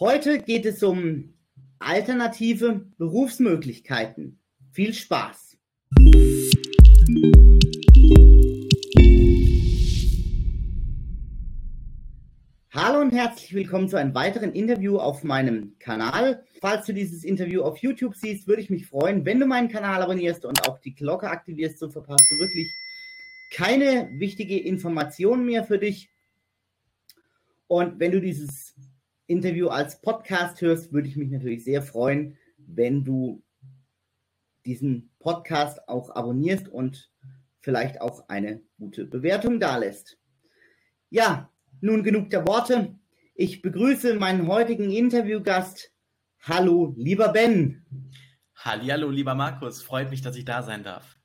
[0.00, 1.34] Heute geht es um
[1.80, 4.38] alternative Berufsmöglichkeiten.
[4.70, 5.58] Viel Spaß!
[12.70, 16.44] Hallo und herzlich willkommen zu einem weiteren Interview auf meinem Kanal.
[16.60, 20.00] Falls du dieses Interview auf YouTube siehst, würde ich mich freuen, wenn du meinen Kanal
[20.00, 22.68] abonnierst und auch die Glocke aktivierst, so verpasst du wirklich
[23.52, 26.08] keine wichtige Information mehr für dich.
[27.66, 28.76] Und wenn du dieses
[29.28, 33.42] Interview als Podcast hörst, würde ich mich natürlich sehr freuen, wenn du
[34.64, 37.12] diesen Podcast auch abonnierst und
[37.60, 40.18] vielleicht auch eine gute Bewertung dalässt.
[41.10, 41.52] Ja,
[41.82, 42.98] nun genug der Worte.
[43.34, 45.92] Ich begrüße meinen heutigen Interviewgast.
[46.40, 47.84] Hallo, lieber Ben.
[48.54, 49.82] Hallo, lieber Markus.
[49.82, 51.17] Freut mich, dass ich da sein darf.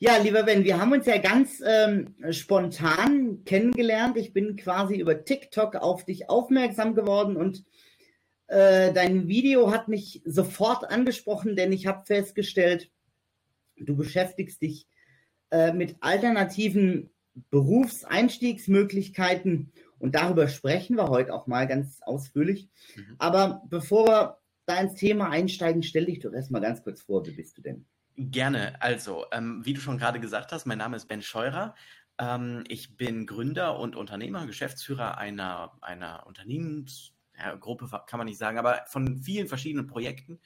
[0.00, 4.16] Ja, lieber Ben, wir haben uns ja ganz ähm, spontan kennengelernt.
[4.16, 7.64] Ich bin quasi über TikTok auf dich aufmerksam geworden und
[8.46, 12.92] äh, dein Video hat mich sofort angesprochen, denn ich habe festgestellt,
[13.76, 14.86] du beschäftigst dich
[15.50, 17.10] äh, mit alternativen
[17.50, 22.68] Berufseinstiegsmöglichkeiten und darüber sprechen wir heute auch mal ganz ausführlich.
[22.94, 23.16] Mhm.
[23.18, 27.32] Aber bevor wir da ins Thema einsteigen, stell dich doch erstmal ganz kurz vor, wie
[27.32, 27.84] bist du denn?
[28.20, 28.82] Gerne.
[28.82, 31.76] Also, ähm, wie du schon gerade gesagt hast, mein Name ist Ben Scheurer.
[32.18, 38.58] Ähm, ich bin Gründer und Unternehmer, Geschäftsführer einer, einer Unternehmensgruppe, ja, kann man nicht sagen,
[38.58, 40.40] aber von vielen verschiedenen Projekten.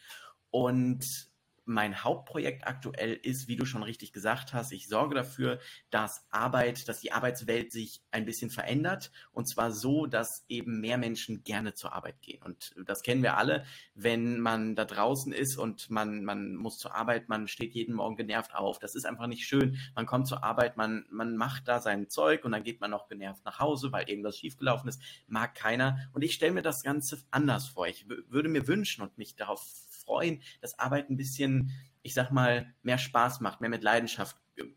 [0.50, 1.31] Und
[1.64, 5.58] mein Hauptprojekt aktuell ist, wie du schon richtig gesagt hast, ich sorge dafür,
[5.91, 10.98] dass Arbeit, dass die Arbeitswelt sich ein bisschen verändert und zwar so, dass eben mehr
[10.98, 12.42] Menschen gerne zur Arbeit gehen.
[12.42, 16.94] Und das kennen wir alle, wenn man da draußen ist und man, man muss zur
[16.94, 18.78] Arbeit, man steht jeden Morgen genervt auf.
[18.78, 19.78] Das ist einfach nicht schön.
[19.94, 23.08] Man kommt zur Arbeit, man, man macht da sein Zeug und dann geht man noch
[23.08, 25.00] genervt nach Hause, weil irgendwas schiefgelaufen ist.
[25.27, 25.98] Mag keiner.
[26.12, 27.86] Und ich stelle mir das Ganze anders vor.
[27.86, 29.62] Ich würde mir wünschen und mich darauf
[30.05, 31.72] freuen, dass Arbeit ein bisschen,
[32.03, 34.36] ich sag mal, mehr Spaß macht, mehr mit Leidenschaft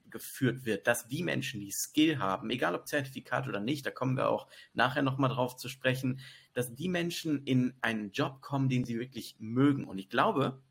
[0.10, 4.16] geführt wird, dass die Menschen, die Skill haben, egal ob Zertifikat oder nicht, da kommen
[4.16, 6.22] wir auch nachher nochmal drauf zu sprechen,
[6.54, 9.86] dass die Menschen in einen Job kommen, den sie wirklich mögen.
[9.86, 10.64] Und ich glaube,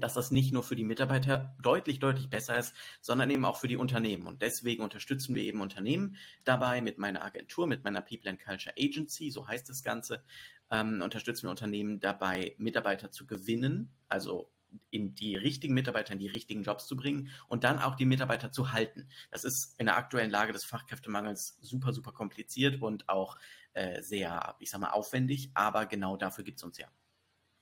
[0.00, 3.68] dass das nicht nur für die Mitarbeiter deutlich, deutlich besser ist, sondern eben auch für
[3.68, 4.26] die Unternehmen.
[4.26, 8.74] Und deswegen unterstützen wir eben Unternehmen dabei mit meiner Agentur, mit meiner People and Culture
[8.78, 10.22] Agency, so heißt das Ganze,
[10.70, 14.50] ähm, unterstützen wir Unternehmen dabei, Mitarbeiter zu gewinnen, also
[14.90, 18.52] in die richtigen Mitarbeiter in die richtigen Jobs zu bringen und dann auch die Mitarbeiter
[18.52, 19.08] zu halten.
[19.30, 23.38] Das ist in der aktuellen Lage des Fachkräftemangels super, super kompliziert und auch
[23.72, 26.88] äh, sehr, ich sag mal, aufwendig, aber genau dafür gibt es uns ja.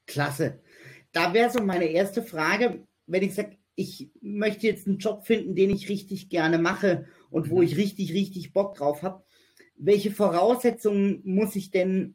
[0.07, 0.63] Klasse.
[1.15, 5.55] Da wäre so meine erste Frage, wenn ich sage, ich möchte jetzt einen Job finden,
[5.55, 7.63] den ich richtig gerne mache und wo mhm.
[7.63, 9.25] ich richtig, richtig Bock drauf habe.
[9.77, 12.15] Welche Voraussetzungen muss ich denn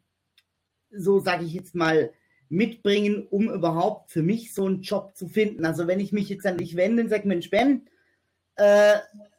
[0.90, 2.12] so sage ich jetzt mal,
[2.48, 5.64] mitbringen, um überhaupt für mich so einen Job zu finden.
[5.64, 7.86] Also wenn ich mich jetzt an dich wende und sage, Mensch, Ben,
[8.56, 8.96] äh,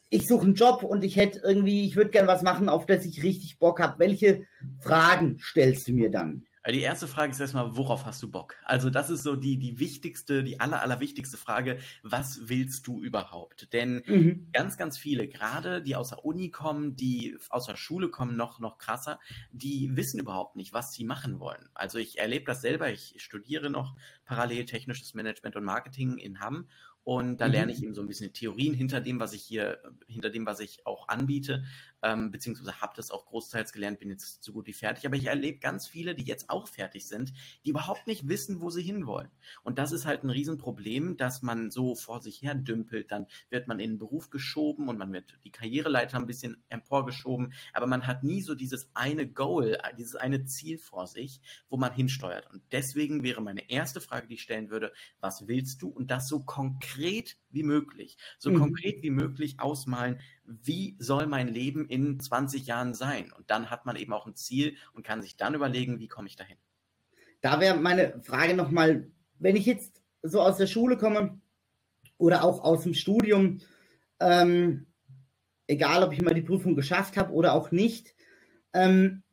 [0.09, 3.05] ich suche einen Job und ich hätte irgendwie, ich würde gerne was machen, auf das
[3.05, 3.99] ich richtig Bock habe.
[3.99, 4.45] Welche
[4.79, 6.45] Fragen stellst du mir dann?
[6.63, 8.55] Also die erste Frage ist erstmal, worauf hast du Bock?
[8.63, 13.01] Also das ist so die, die wichtigste, die aller, aller wichtigste Frage, was willst du
[13.01, 13.73] überhaupt?
[13.73, 14.47] Denn mhm.
[14.53, 18.59] ganz, ganz viele, gerade die aus der Uni kommen, die aus der Schule kommen, noch,
[18.59, 19.19] noch krasser,
[19.51, 21.69] die wissen überhaupt nicht, was sie machen wollen.
[21.73, 23.95] Also ich erlebe das selber, ich studiere noch
[24.25, 26.67] parallel technisches Management und Marketing in Hamm
[27.03, 27.85] und da lerne ich mhm.
[27.85, 31.07] eben so ein bisschen Theorien hinter dem, was ich hier, hinter dem, was ich auch
[31.07, 31.63] anbiete,
[32.03, 35.05] ähm, beziehungsweise habe das auch großteils gelernt, bin jetzt so gut wie fertig.
[35.05, 37.33] Aber ich erlebe ganz viele, die jetzt auch fertig sind,
[37.65, 39.29] die überhaupt nicht wissen, wo sie hinwollen.
[39.63, 43.11] Und das ist halt ein Riesenproblem, dass man so vor sich her dümpelt.
[43.11, 47.53] Dann wird man in den Beruf geschoben und man wird die Karriereleiter ein bisschen emporgeschoben.
[47.73, 51.93] Aber man hat nie so dieses eine Goal, dieses eine Ziel vor sich, wo man
[51.93, 52.49] hinsteuert.
[52.51, 55.89] Und deswegen wäre meine erste Frage, die ich stellen würde, was willst du?
[55.89, 58.59] Und das so konkret konkret wie möglich, so mhm.
[58.59, 63.31] konkret wie möglich ausmalen, wie soll mein Leben in 20 Jahren sein?
[63.31, 66.27] Und dann hat man eben auch ein Ziel und kann sich dann überlegen, wie komme
[66.27, 66.57] ich dahin.
[67.41, 71.39] Da wäre meine Frage nochmal, wenn ich jetzt so aus der Schule komme
[72.17, 73.59] oder auch aus dem Studium,
[74.19, 74.85] ähm,
[75.67, 78.13] egal ob ich mal die Prüfung geschafft habe oder auch nicht,
[78.73, 79.23] ähm,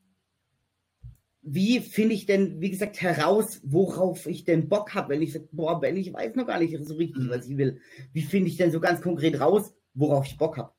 [1.55, 5.49] wie finde ich denn, wie gesagt, heraus, worauf ich denn Bock habe, wenn ich sage,
[5.53, 7.31] boah, Ben, ich weiß noch gar nicht so richtig, mhm.
[7.31, 7.81] was ich will.
[8.13, 10.73] Wie finde ich denn so ganz konkret raus, worauf ich Bock habe?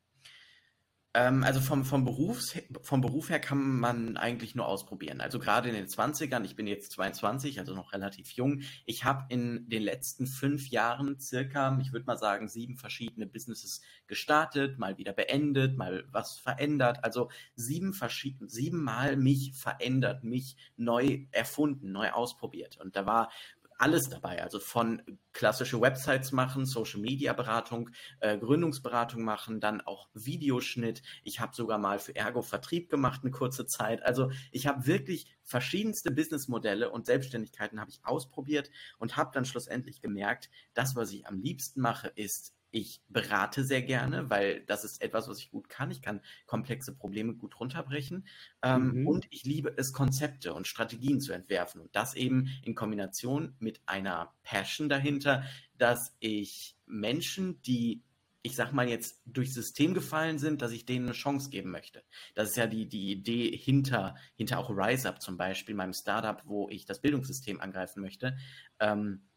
[1.16, 5.22] Ähm, also vom, vom, Berufs, vom Beruf her kann man eigentlich nur ausprobieren.
[5.22, 8.62] Also gerade in den 20ern, ich bin jetzt 22, also noch relativ jung.
[8.86, 13.82] Ich habe in den letzten fünf Jahren circa, ich würde mal sagen, sieben verschiedene Businesses
[14.06, 17.04] gestartet, mal wieder beendet, mal was verändert.
[17.04, 22.78] Also sieben verschiedene, siebenmal mich verändert, mich neu erfunden, neu ausprobiert.
[22.78, 23.32] Und da war
[23.80, 24.44] alles dabei.
[24.44, 27.90] Also von klassische Websites machen, Social Media Beratung,
[28.20, 31.02] äh, Gründungsberatung machen, dann auch Videoschnitt.
[31.24, 34.04] Ich habe sogar mal für Ergo Vertrieb gemacht eine kurze Zeit.
[34.04, 40.02] Also ich habe wirklich verschiedenste Businessmodelle und Selbstständigkeiten habe ich ausprobiert und habe dann schlussendlich
[40.02, 45.02] gemerkt, das, was ich am liebsten mache, ist ich berate sehr gerne, weil das ist
[45.02, 45.92] etwas, was ich gut kann.
[45.92, 48.28] Ich kann komplexe Probleme gut runterbrechen.
[48.62, 49.08] Ähm, mhm.
[49.08, 51.82] Und ich liebe es, Konzepte und Strategien zu entwerfen.
[51.82, 55.44] Und das eben in Kombination mit einer Passion dahinter,
[55.78, 58.04] dass ich Menschen, die
[58.42, 62.04] ich sag mal jetzt durchs System gefallen sind, dass ich denen eine Chance geben möchte.
[62.36, 66.70] Das ist ja die, die Idee hinter, hinter auch RiseUp zum Beispiel, meinem Startup, wo
[66.70, 68.38] ich das Bildungssystem angreifen möchte.
[68.80, 69.29] Ähm,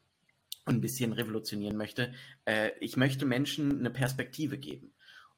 [0.65, 2.13] ein bisschen revolutionieren möchte.
[2.45, 4.95] Äh, ich möchte Menschen eine Perspektive geben.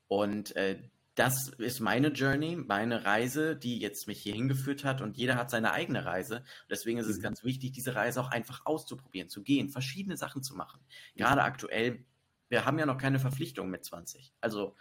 [0.08, 0.78] Und äh,
[1.14, 5.00] das ist meine Journey, meine Reise, die jetzt mich hier hingeführt hat.
[5.00, 6.44] Und jeder hat seine eigene Reise.
[6.68, 7.22] Deswegen ist es mhm.
[7.22, 10.80] ganz wichtig, diese Reise auch einfach auszuprobieren, zu gehen, verschiedene Sachen zu machen.
[11.14, 11.46] Gerade mhm.
[11.46, 12.04] aktuell,
[12.48, 14.32] wir haben ja noch keine Verpflichtung mit 20.
[14.40, 14.74] Also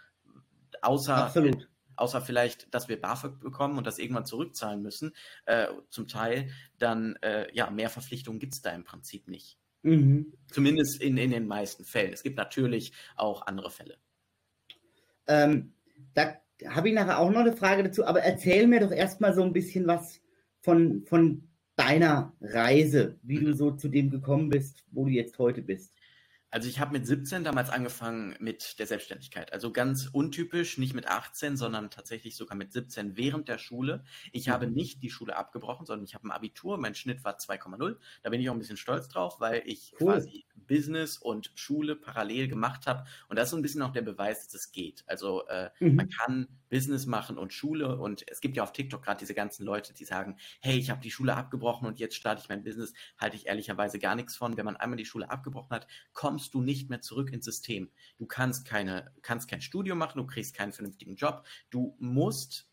[0.82, 1.68] außer, Absolut.
[1.96, 5.14] außer vielleicht, dass wir BAföG bekommen und das irgendwann zurückzahlen müssen,
[5.46, 9.58] äh, zum Teil, dann äh, ja, mehr Verpflichtungen gibt es da im Prinzip nicht.
[9.84, 10.32] Mhm.
[10.50, 12.12] Zumindest in, in den meisten Fällen.
[12.12, 13.98] Es gibt natürlich auch andere Fälle.
[15.26, 15.72] Ähm,
[16.14, 16.36] da
[16.66, 19.52] habe ich nachher auch noch eine Frage dazu, aber erzähl mir doch erstmal so ein
[19.52, 20.20] bisschen was
[20.60, 25.62] von, von deiner Reise, wie du so zu dem gekommen bist, wo du jetzt heute
[25.62, 25.92] bist.
[26.54, 29.52] Also ich habe mit 17 damals angefangen mit der Selbstständigkeit.
[29.52, 34.04] Also ganz untypisch, nicht mit 18, sondern tatsächlich sogar mit 17 während der Schule.
[34.30, 34.52] Ich mhm.
[34.52, 36.78] habe nicht die Schule abgebrochen, sondern ich habe ein Abitur.
[36.78, 37.96] Mein Schnitt war 2,0.
[38.22, 40.12] Da bin ich auch ein bisschen stolz drauf, weil ich cool.
[40.12, 43.04] quasi Business und Schule parallel gemacht habe.
[43.28, 45.02] Und das ist so ein bisschen auch der Beweis, dass es geht.
[45.08, 45.96] Also äh, mhm.
[45.96, 47.96] man kann Business machen und Schule.
[48.00, 51.00] Und es gibt ja auf TikTok gerade diese ganzen Leute, die sagen, hey, ich habe
[51.00, 52.92] die Schule abgebrochen und jetzt starte ich mein Business.
[53.16, 54.56] Halte ich ehrlicherweise gar nichts von.
[54.56, 57.92] Wenn man einmal die Schule abgebrochen hat, kommst du nicht mehr zurück ins System.
[58.18, 61.46] Du kannst keine, kannst kein Studium machen, du kriegst keinen vernünftigen Job.
[61.70, 62.68] Du musst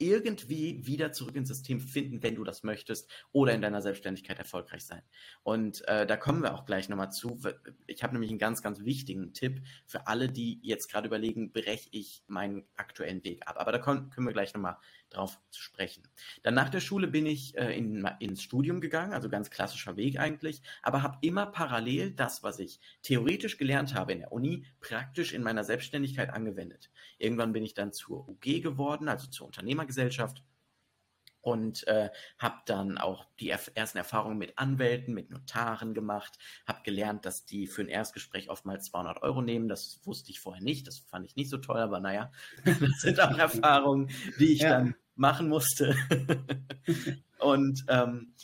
[0.00, 4.84] irgendwie wieder zurück ins System finden, wenn du das möchtest, oder in deiner Selbstständigkeit erfolgreich
[4.84, 5.02] sein.
[5.42, 7.38] Und äh, da kommen wir auch gleich nochmal zu.
[7.86, 11.88] Ich habe nämlich einen ganz, ganz wichtigen Tipp für alle, die jetzt gerade überlegen, breche
[11.92, 13.56] ich meinen aktuellen Weg ab.
[13.58, 14.78] Aber da können, wir gleich nochmal
[15.10, 16.02] drauf zu sprechen.
[16.42, 20.18] Dann nach der Schule bin ich äh, in, ins Studium gegangen, also ganz klassischer Weg
[20.18, 25.32] eigentlich, aber habe immer parallel das, was ich theoretisch gelernt habe in der Uni, praktisch
[25.32, 26.90] in meiner Selbstständigkeit angewendet.
[27.18, 30.42] Irgendwann bin ich dann zur UG geworden, also zur Unternehmergesellschaft
[31.42, 36.80] und äh, habe dann auch die erf ersten Erfahrungen mit Anwälten, mit Notaren gemacht, habe
[36.84, 39.68] gelernt, dass die für ein Erstgespräch oftmals 200 Euro nehmen.
[39.68, 42.30] Das wusste ich vorher nicht, das fand ich nicht so toll, aber naja,
[42.64, 44.70] das sind auch Erfahrungen, die ich ja.
[44.70, 45.96] dann machen musste.
[47.38, 48.34] und ähm,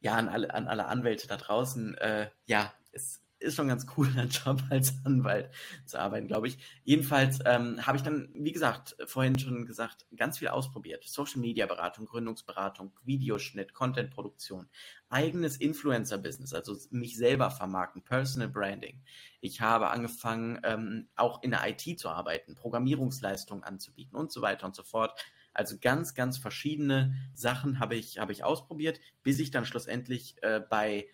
[0.00, 4.08] ja, an alle, an alle Anwälte da draußen, äh, ja, es ist schon ganz cool,
[4.16, 5.50] ein Job als Anwalt
[5.84, 6.58] zu arbeiten, glaube ich.
[6.84, 11.04] Jedenfalls ähm, habe ich dann, wie gesagt, vorhin schon gesagt, ganz viel ausprobiert.
[11.04, 14.68] Social Media Beratung, Gründungsberatung, Videoschnitt, Contentproduktion,
[15.08, 19.02] eigenes Influencer-Business, also mich selber vermarkten, Personal Branding.
[19.40, 24.66] Ich habe angefangen, ähm, auch in der IT zu arbeiten, Programmierungsleistungen anzubieten und so weiter
[24.66, 25.18] und so fort.
[25.52, 30.60] Also ganz, ganz verschiedene Sachen habe ich, habe ich ausprobiert, bis ich dann schlussendlich äh,
[30.60, 31.06] bei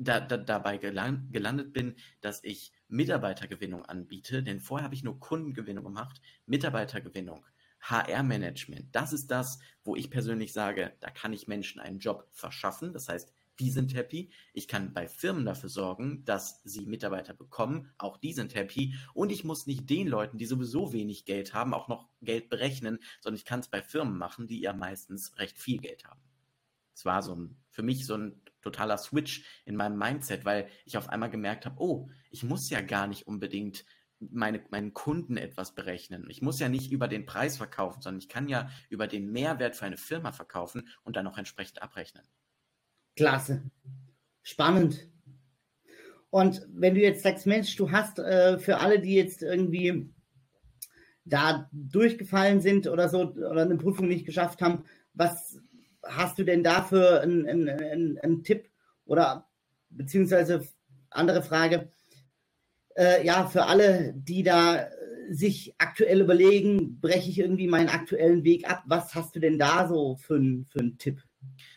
[0.00, 5.20] da, da, dabei gelang, gelandet bin, dass ich Mitarbeitergewinnung anbiete, denn vorher habe ich nur
[5.20, 7.44] Kundengewinnung gemacht, Mitarbeitergewinnung,
[7.82, 8.88] HR-Management.
[8.92, 12.92] Das ist das, wo ich persönlich sage, da kann ich Menschen einen Job verschaffen.
[12.92, 14.30] Das heißt, die sind happy.
[14.54, 17.92] Ich kann bei Firmen dafür sorgen, dass sie Mitarbeiter bekommen.
[17.98, 18.94] Auch die sind happy.
[19.12, 22.98] Und ich muss nicht den Leuten, die sowieso wenig Geld haben, auch noch Geld berechnen,
[23.20, 26.20] sondern ich kann es bei Firmen machen, die ja meistens recht viel Geld haben.
[26.94, 30.96] Es war so ein, für mich so ein totaler Switch in meinem Mindset, weil ich
[30.96, 33.84] auf einmal gemerkt habe, oh, ich muss ja gar nicht unbedingt
[34.18, 36.26] meine, meinen Kunden etwas berechnen.
[36.28, 39.76] Ich muss ja nicht über den Preis verkaufen, sondern ich kann ja über den Mehrwert
[39.76, 42.24] für eine Firma verkaufen und dann auch entsprechend abrechnen.
[43.16, 43.62] Klasse.
[44.42, 45.08] Spannend.
[46.30, 50.12] Und wenn du jetzt sagst, Mensch, du hast äh, für alle, die jetzt irgendwie
[51.24, 55.60] da durchgefallen sind oder so oder eine Prüfung nicht geschafft haben, was
[56.04, 58.68] hast du denn dafür einen, einen, einen Tipp
[59.04, 59.48] oder
[59.90, 60.66] beziehungsweise
[61.10, 61.90] andere Frage,
[62.96, 64.88] äh, ja, für alle, die da
[65.30, 68.82] sich aktuell überlegen, breche ich irgendwie meinen aktuellen Weg ab?
[68.86, 71.22] Was hast du denn da so für, für einen Tipp?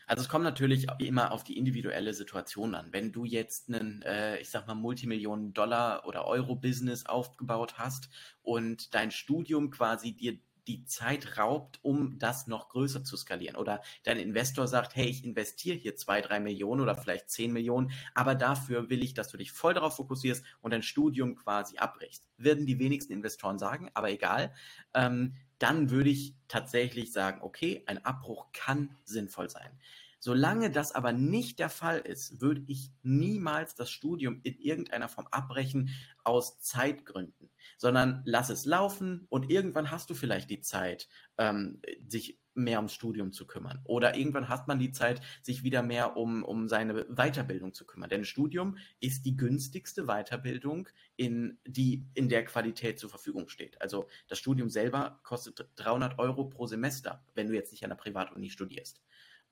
[0.08, 2.90] Also es kommt natürlich immer auf die individuelle Situation an.
[2.92, 8.10] Wenn du jetzt einen, äh, ich sag mal, Multimillionen Dollar oder Euro-Business aufgebaut hast
[8.42, 13.56] und dein Studium quasi dir die Zeit raubt, um das noch größer zu skalieren.
[13.56, 17.92] Oder dein Investor sagt, hey, ich investiere hier zwei, drei Millionen oder vielleicht zehn Millionen,
[18.14, 22.28] aber dafür will ich, dass du dich voll darauf fokussierst und dein Studium quasi abbrichst.
[22.38, 24.54] Würden die wenigsten Investoren sagen, aber egal.
[24.94, 29.80] Ähm, dann würde ich tatsächlich sagen, okay, ein Abbruch kann sinnvoll sein.
[30.24, 35.28] Solange das aber nicht der Fall ist, würde ich niemals das Studium in irgendeiner Form
[35.32, 35.90] abbrechen
[36.24, 42.40] aus Zeitgründen, sondern lass es laufen und irgendwann hast du vielleicht die Zeit, ähm, sich
[42.54, 43.82] mehr ums Studium zu kümmern.
[43.84, 48.10] Oder irgendwann hat man die Zeit, sich wieder mehr um, um seine Weiterbildung zu kümmern.
[48.10, 50.88] Denn Studium ist die günstigste Weiterbildung,
[51.18, 53.82] in, die in der Qualität zur Verfügung steht.
[53.82, 57.98] Also das Studium selber kostet 300 Euro pro Semester, wenn du jetzt nicht an der
[57.98, 59.02] Privatuni studierst.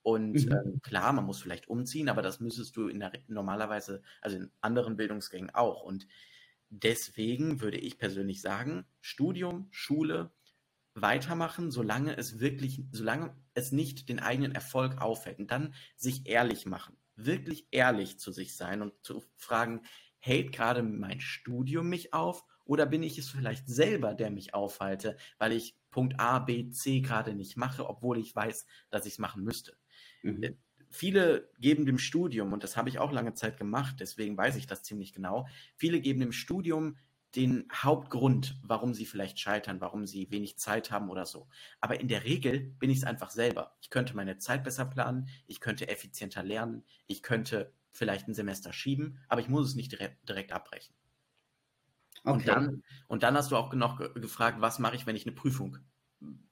[0.02, 0.52] Und mhm.
[0.52, 4.50] ähm, klar, man muss vielleicht umziehen, aber das müsstest du in der, normalerweise, also in
[4.60, 5.82] anderen Bildungsgängen auch.
[5.82, 6.06] Und
[6.70, 10.32] deswegen würde ich persönlich sagen, Studium, Schule,
[10.94, 15.38] weitermachen, solange es wirklich, solange es nicht den eigenen Erfolg auffällt.
[15.38, 16.96] Und dann sich ehrlich machen.
[17.16, 19.82] Wirklich ehrlich zu sich sein und zu fragen,
[20.18, 25.16] hält gerade mein Studium mich auf oder bin ich es vielleicht selber, der mich aufhalte,
[25.38, 29.18] weil ich Punkt A, B, C gerade nicht mache, obwohl ich weiß, dass ich es
[29.20, 29.76] machen müsste.
[30.22, 30.42] Mhm.
[30.42, 30.54] Äh,
[30.90, 34.66] viele geben dem Studium, und das habe ich auch lange Zeit gemacht, deswegen weiß ich
[34.66, 35.46] das ziemlich genau,
[35.76, 36.96] viele geben dem Studium
[37.34, 41.48] den Hauptgrund, warum sie vielleicht scheitern, warum sie wenig Zeit haben oder so.
[41.80, 43.74] Aber in der Regel bin ich es einfach selber.
[43.80, 48.72] Ich könnte meine Zeit besser planen, ich könnte effizienter lernen, ich könnte vielleicht ein Semester
[48.72, 50.94] schieben, aber ich muss es nicht direkt, direkt abbrechen.
[52.24, 52.34] Okay.
[52.34, 55.34] Und, dann, und dann hast du auch noch gefragt, was mache ich, wenn ich eine
[55.34, 55.78] Prüfung,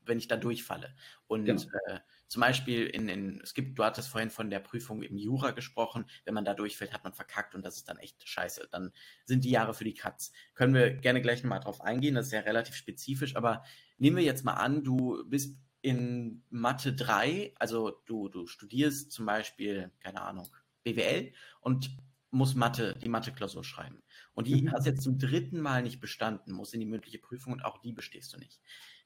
[0.05, 0.95] wenn ich da durchfalle.
[1.27, 1.62] Und genau.
[1.87, 5.53] äh, zum Beispiel in, in, es gibt, du hattest vorhin von der Prüfung im Jura
[5.53, 8.69] gesprochen, wenn man da durchfällt, hat man verkackt und das ist dann echt scheiße.
[8.71, 8.93] Dann
[9.25, 10.33] sind die Jahre für die Katz.
[10.55, 13.62] Können wir gerne gleich nochmal drauf eingehen, das ist ja relativ spezifisch, aber
[13.99, 19.27] nehmen wir jetzt mal an, du bist in Mathe 3, also du, du studierst zum
[19.27, 20.49] Beispiel, keine Ahnung,
[20.83, 21.97] BWL und
[22.30, 24.02] musst Mathe, die Mathe-Klausur schreiben.
[24.34, 24.72] Und die mhm.
[24.72, 27.92] hast jetzt zum dritten Mal nicht bestanden, musst in die mündliche Prüfung und auch die
[27.92, 28.60] bestehst du nicht.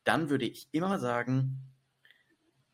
[0.04, 1.72] Dann würde ich immer sagen,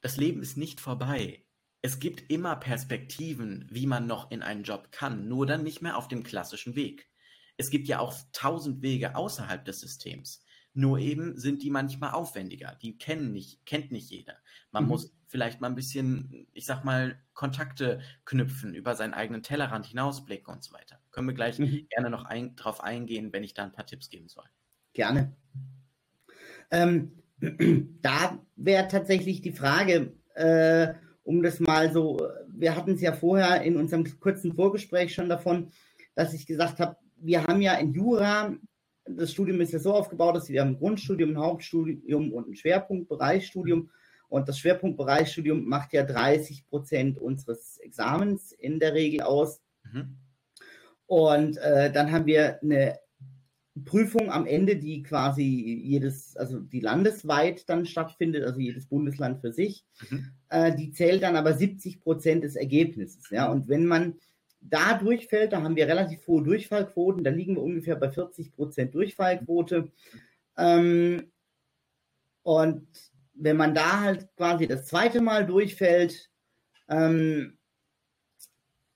[0.00, 1.44] das Leben ist nicht vorbei.
[1.82, 5.96] Es gibt immer Perspektiven, wie man noch in einen Job kann, nur dann nicht mehr
[5.96, 7.08] auf dem klassischen Weg.
[7.56, 10.44] Es gibt ja auch tausend Wege außerhalb des Systems.
[10.72, 12.76] Nur eben sind die manchmal aufwendiger.
[12.80, 14.36] Die kennen nicht, kennt nicht jeder.
[14.70, 14.90] Man mhm.
[14.90, 20.52] muss vielleicht mal ein bisschen, ich sag mal, Kontakte knüpfen, über seinen eigenen Tellerrand hinausblicken
[20.52, 21.00] und so weiter.
[21.10, 21.86] Können wir gleich mhm.
[21.88, 24.44] gerne noch ein, drauf eingehen, wenn ich da ein paar Tipps geben soll.
[24.92, 25.34] Gerne.
[26.70, 27.22] Ähm,
[28.02, 33.62] da wäre tatsächlich die Frage, äh, um das mal so, wir hatten es ja vorher
[33.62, 35.72] in unserem kurzen Vorgespräch schon davon,
[36.14, 38.54] dass ich gesagt habe, wir haben ja in Jura,
[39.16, 42.54] das Studium ist ja so aufgebaut, dass wir haben ein Grundstudium, ein Hauptstudium und ein
[42.54, 43.90] Schwerpunktbereichsstudium.
[44.28, 49.60] Und das Schwerpunktbereichsstudium macht ja 30 Prozent unseres Examens in der Regel aus.
[49.92, 50.16] Mhm.
[51.06, 52.96] Und äh, dann haben wir eine
[53.84, 59.52] Prüfung am Ende, die quasi jedes, also die landesweit dann stattfindet, also jedes Bundesland für
[59.52, 60.30] sich, mhm.
[60.48, 63.30] äh, die zählt dann aber 70 Prozent des Ergebnisses.
[63.30, 64.14] Ja, und wenn man
[64.60, 68.94] da durchfällt, da haben wir relativ hohe Durchfallquoten, da liegen wir ungefähr bei 40 Prozent
[68.94, 69.90] Durchfallquote.
[70.56, 71.30] Ähm,
[72.42, 72.86] und
[73.34, 76.30] wenn man da halt quasi das zweite Mal durchfällt,
[76.88, 77.58] ähm,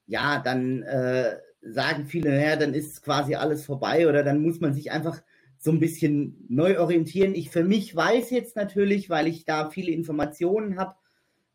[0.07, 4.75] ja, dann äh, sagen viele, naja, dann ist quasi alles vorbei oder dann muss man
[4.75, 5.23] sich einfach
[5.57, 7.35] so ein bisschen neu orientieren.
[7.35, 10.97] Ich für mich weiß jetzt natürlich, weil ich da viele Informationen habe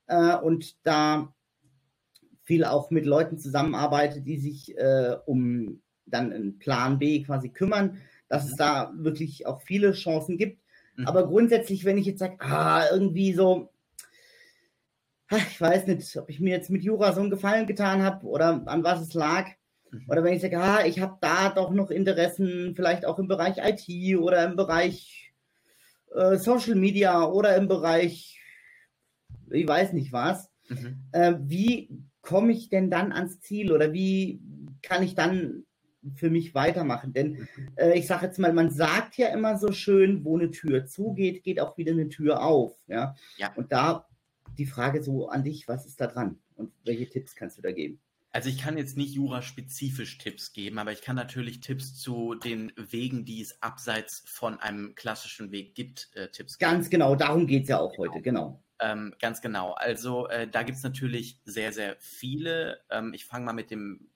[0.08, 1.34] äh, und da
[2.50, 7.98] viel auch mit Leuten zusammenarbeite, die sich äh, um dann einen Plan B quasi kümmern,
[8.28, 10.60] dass es da wirklich auch viele Chancen gibt.
[10.96, 11.06] Mhm.
[11.08, 13.70] Aber grundsätzlich, wenn ich jetzt sage, ah, irgendwie so,
[15.32, 18.64] ich weiß nicht, ob ich mir jetzt mit Jura so einen Gefallen getan habe oder
[18.66, 19.46] an was es lag,
[19.92, 20.06] Mhm.
[20.08, 23.58] Oder wenn ich sage, ah, ich habe da doch noch Interessen, vielleicht auch im Bereich
[23.58, 25.34] IT oder im Bereich
[26.16, 28.40] äh, Social Media oder im Bereich,
[29.50, 30.50] ich weiß nicht was.
[30.68, 31.04] Mhm.
[31.12, 31.90] Äh, wie
[32.30, 34.40] komme ich denn dann ans Ziel oder wie
[34.84, 35.66] kann ich dann
[36.14, 37.12] für mich weitermachen?
[37.12, 40.86] Denn äh, ich sage jetzt mal, man sagt ja immer so schön, wo eine Tür
[40.86, 42.78] zugeht, geht auch wieder eine Tür auf.
[42.88, 43.16] Ja.
[43.38, 43.52] ja.
[43.56, 44.08] Und da
[44.60, 47.72] die Frage so an dich, was ist da dran und welche Tipps kannst du da
[47.72, 48.00] geben?
[48.32, 52.72] Also ich kann jetzt nicht juraspezifisch Tipps geben, aber ich kann natürlich Tipps zu den
[52.76, 56.72] Wegen, die es abseits von einem klassischen Weg gibt, äh, Tipps geben.
[56.72, 58.12] Ganz genau, darum geht es ja auch genau.
[58.12, 58.64] heute, genau.
[58.82, 59.74] Ähm, ganz genau.
[59.74, 62.82] Also äh, da gibt es natürlich sehr, sehr viele.
[62.90, 64.10] Ähm, ich fange mal mit dem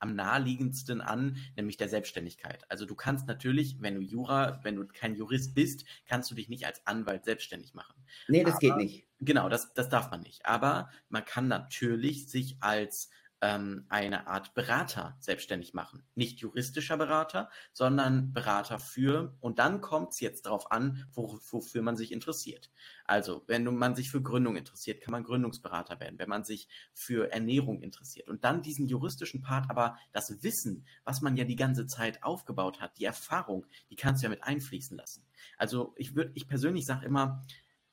[0.00, 2.64] am naheliegendsten an, nämlich der Selbstständigkeit.
[2.70, 6.48] Also du kannst natürlich, wenn du Jura, wenn du kein Jurist bist, kannst du dich
[6.48, 7.94] nicht als Anwalt selbstständig machen.
[8.26, 9.06] Nee, das Aber, geht nicht.
[9.20, 10.46] Genau, das, das darf man nicht.
[10.46, 13.10] Aber man kann natürlich sich als
[13.42, 16.04] ähm, eine Art Berater selbstständig machen.
[16.14, 21.82] Nicht juristischer Berater, sondern Berater für, und dann kommt es jetzt darauf an, wo, wofür
[21.82, 22.70] man sich interessiert.
[23.04, 27.32] Also, wenn man sich für Gründung interessiert, kann man Gründungsberater werden, wenn man sich für
[27.32, 28.28] Ernährung interessiert.
[28.28, 32.80] Und dann diesen juristischen Part, aber das Wissen, was man ja die ganze Zeit aufgebaut
[32.80, 35.24] hat, die Erfahrung, die kannst du ja mit einfließen lassen.
[35.56, 37.42] Also ich würde, ich persönlich sage immer,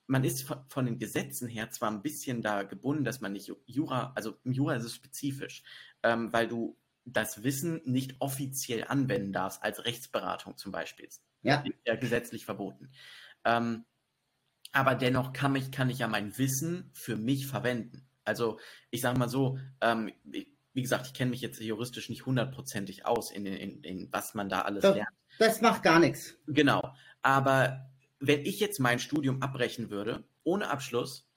[0.07, 4.13] man ist von den Gesetzen her zwar ein bisschen da gebunden, dass man nicht Jura,
[4.15, 5.63] also im Jura ist es spezifisch,
[6.01, 11.09] ähm, weil du das Wissen nicht offiziell anwenden darfst, als Rechtsberatung zum Beispiel.
[11.41, 11.63] Ja.
[11.85, 12.89] ja gesetzlich verboten.
[13.45, 13.85] Ähm,
[14.71, 18.07] aber dennoch kann ich, kann ich ja mein Wissen für mich verwenden.
[18.23, 18.59] Also
[18.91, 23.31] ich sage mal so, ähm, wie gesagt, ich kenne mich jetzt juristisch nicht hundertprozentig aus,
[23.31, 25.15] in, in, in, was man da alles das, lernt.
[25.39, 26.37] Das macht gar nichts.
[26.47, 26.93] Genau.
[27.21, 31.27] Aber wenn ich jetzt mein Studium abbrechen würde, ohne Abschluss,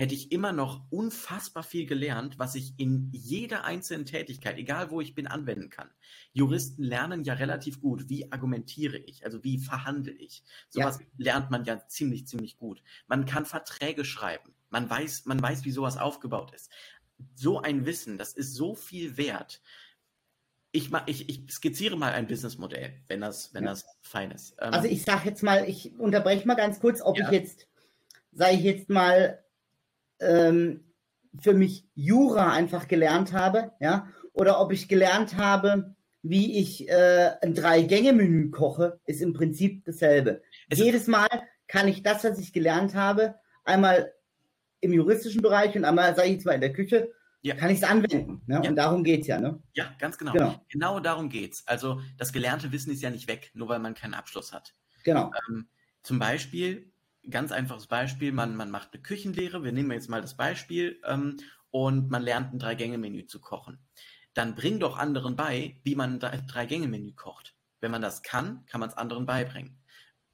[0.00, 5.02] hätte ich immer noch unfassbar viel gelernt, was ich in jeder einzelnen Tätigkeit, egal wo
[5.02, 5.90] ich bin, anwenden kann.
[6.32, 10.42] Juristen lernen ja relativ gut, wie argumentiere ich, also wie verhandle ich.
[10.70, 11.06] Sowas ja.
[11.18, 12.82] lernt man ja ziemlich, ziemlich gut.
[13.08, 14.54] Man kann Verträge schreiben.
[14.70, 16.70] Man weiß, man weiß, wie sowas aufgebaut ist.
[17.34, 19.60] So ein Wissen, das ist so viel wert
[20.72, 23.70] ich, ich, ich skizziere mal ein Businessmodell, wenn das, wenn ja.
[23.70, 24.56] das fein ist.
[24.60, 27.26] Ähm, also ich sage jetzt mal, ich unterbreche mal ganz kurz, ob ja.
[27.26, 27.66] ich jetzt,
[28.32, 29.42] sage ich jetzt mal,
[30.20, 30.84] ähm,
[31.38, 37.30] für mich Jura einfach gelernt habe, ja, oder ob ich gelernt habe, wie ich äh,
[37.40, 40.42] ein Drei-Gänge-Menü koche, ist im Prinzip dasselbe.
[40.68, 41.28] Es Jedes Mal
[41.66, 44.12] kann ich das, was ich gelernt habe, einmal
[44.80, 47.12] im juristischen Bereich und einmal, sage ich jetzt mal, in der Küche
[47.42, 47.54] ja.
[47.54, 48.42] kann ich es anwenden.
[48.46, 48.60] Ne?
[48.62, 48.70] Ja.
[48.70, 49.40] Und darum geht es ja.
[49.40, 49.62] Ne?
[49.74, 50.32] Ja, ganz genau.
[50.32, 50.64] genau.
[50.68, 51.66] Genau darum geht es.
[51.66, 54.74] Also das gelernte Wissen ist ja nicht weg, nur weil man keinen Abschluss hat.
[55.04, 55.32] Genau.
[55.48, 55.68] Ähm,
[56.02, 56.92] zum Beispiel,
[57.28, 61.36] ganz einfaches Beispiel, man, man macht eine Küchenlehre, wir nehmen jetzt mal das Beispiel, ähm,
[61.70, 63.78] und man lernt ein Drei-Gänge-Menü zu kochen.
[64.34, 67.54] Dann bring doch anderen bei, wie man ein Drei-Gänge-Menü kocht.
[67.80, 69.78] Wenn man das kann, kann man es anderen beibringen.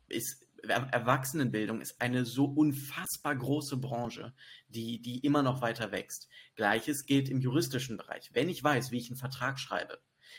[0.09, 4.35] Ist Erwachsenenbildung ist eine so unfassbar große Branche,
[4.69, 6.29] die, die immer noch weiter wächst.
[6.55, 8.31] Gleiches gilt im juristischen Bereich.
[8.33, 9.99] Wenn ich weiß, wie ich einen Vertrag schreibe,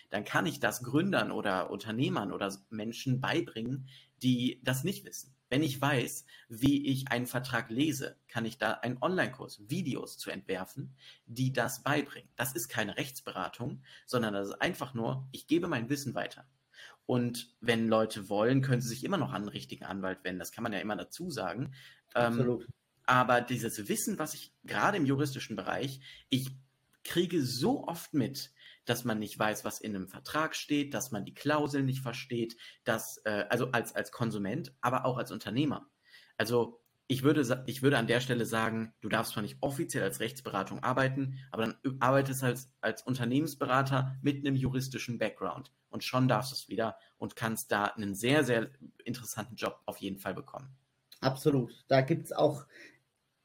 [0.09, 3.87] dann kann ich das Gründern oder Unternehmern oder Menschen beibringen,
[4.21, 5.33] die das nicht wissen.
[5.49, 10.29] Wenn ich weiß, wie ich einen Vertrag lese, kann ich da einen Online-Kurs, Videos zu
[10.29, 10.93] entwerfen,
[11.25, 12.29] die das beibringen.
[12.35, 16.45] Das ist keine Rechtsberatung, sondern das ist einfach nur, ich gebe mein Wissen weiter.
[17.05, 20.39] Und wenn Leute wollen, können sie sich immer noch an einen richtigen Anwalt wenden.
[20.39, 21.73] Das kann man ja immer dazu sagen.
[22.15, 22.63] Ähm, Absolut.
[22.63, 22.67] Ähm,
[23.05, 26.51] aber dieses Wissen, was ich gerade im juristischen Bereich, ich
[27.05, 28.51] kriege so oft mit,
[28.83, 32.57] dass man nicht weiß, was in einem Vertrag steht, dass man die Klauseln nicht versteht,
[32.83, 35.89] dass, äh, also als, als Konsument, aber auch als Unternehmer.
[36.37, 40.19] Also ich würde, ich würde an der Stelle sagen, du darfst zwar nicht offiziell als
[40.19, 45.71] Rechtsberatung arbeiten, aber dann arbeitest als, als Unternehmensberater mit einem juristischen Background.
[45.89, 48.69] Und schon darfst du es wieder und kannst da einen sehr, sehr
[49.05, 50.67] interessanten Job auf jeden Fall bekommen.
[51.21, 51.85] Absolut.
[51.87, 52.65] Da gibt es auch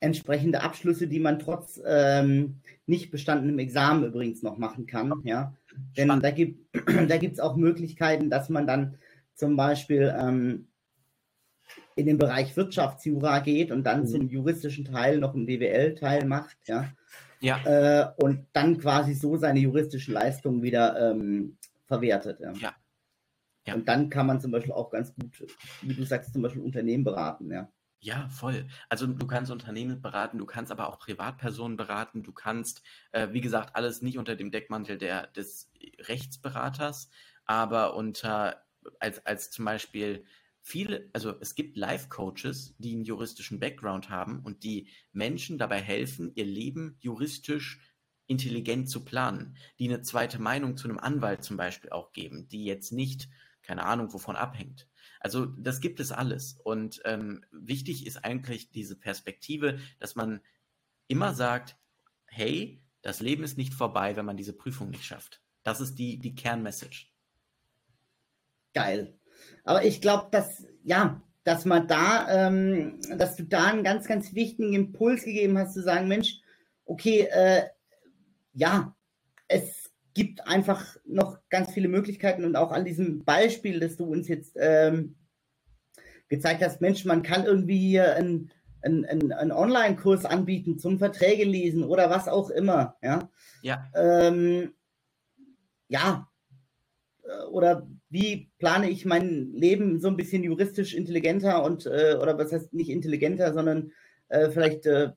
[0.01, 5.13] entsprechende Abschlüsse, die man trotz ähm, nicht bestandenem Examen übrigens noch machen kann.
[5.23, 5.55] Ja?
[5.97, 6.77] Denn da gibt
[7.09, 8.99] da gibt's auch Möglichkeiten, dass man dann
[9.35, 10.67] zum Beispiel ähm,
[11.97, 14.07] in den Bereich Wirtschaftsjura geht und dann mhm.
[14.07, 16.93] zum juristischen Teil noch einen BWL-Teil macht, ja.
[17.41, 17.59] Ja.
[17.65, 22.39] Äh, und dann quasi so seine juristischen Leistungen wieder ähm, verwertet.
[22.41, 22.53] Ja.
[22.53, 22.73] ja.
[23.67, 23.75] ja.
[23.75, 25.45] Und dann kann man zum Beispiel auch ganz gut,
[25.83, 27.69] wie du sagst, zum Beispiel Unternehmen beraten, ja.
[28.05, 28.67] Ja, voll.
[28.89, 33.41] Also du kannst Unternehmen beraten, du kannst aber auch Privatpersonen beraten, du kannst, äh, wie
[33.41, 37.11] gesagt, alles nicht unter dem Deckmantel der, des Rechtsberaters,
[37.45, 38.65] aber unter
[38.99, 40.25] als, als zum Beispiel
[40.63, 46.33] viele, also es gibt Life-Coaches, die einen juristischen Background haben und die Menschen dabei helfen,
[46.35, 47.81] ihr Leben juristisch
[48.27, 52.65] intelligent zu planen, die eine zweite Meinung zu einem Anwalt zum Beispiel auch geben, die
[52.65, 53.29] jetzt nicht,
[53.63, 54.89] keine Ahnung, wovon abhängt.
[55.21, 56.55] Also das gibt es alles.
[56.65, 60.41] Und ähm, wichtig ist eigentlich diese Perspektive, dass man
[61.09, 61.77] immer sagt,
[62.27, 65.43] hey, das Leben ist nicht vorbei, wenn man diese Prüfung nicht schafft.
[65.65, 67.09] Das ist die, die Kernmessage.
[68.75, 69.19] Geil.
[69.65, 74.35] Aber ich glaube, dass, ja, dass man da, ähm, dass du da einen ganz, ganz
[74.35, 76.41] wichtigen Impuls gegeben hast, zu sagen, Mensch,
[76.85, 77.63] okay, äh,
[78.53, 78.95] ja,
[79.49, 84.29] es gibt einfach noch ganz viele Möglichkeiten und auch an diesem Beispiel, das du uns
[84.29, 85.17] jetzt ähm,
[86.29, 88.51] gezeigt hast, Mensch, man kann irgendwie hier ein
[88.83, 92.97] einen, einen, einen Online-Kurs anbieten zum Verträge lesen oder was auch immer.
[93.03, 93.31] Ja.
[93.63, 93.89] Ja.
[93.95, 94.75] Ähm,
[95.89, 96.29] ja.
[97.23, 102.37] Äh, oder wie plane ich mein Leben so ein bisschen juristisch intelligenter und äh, oder
[102.37, 103.91] was heißt nicht intelligenter, sondern
[104.29, 105.13] äh, vielleicht äh,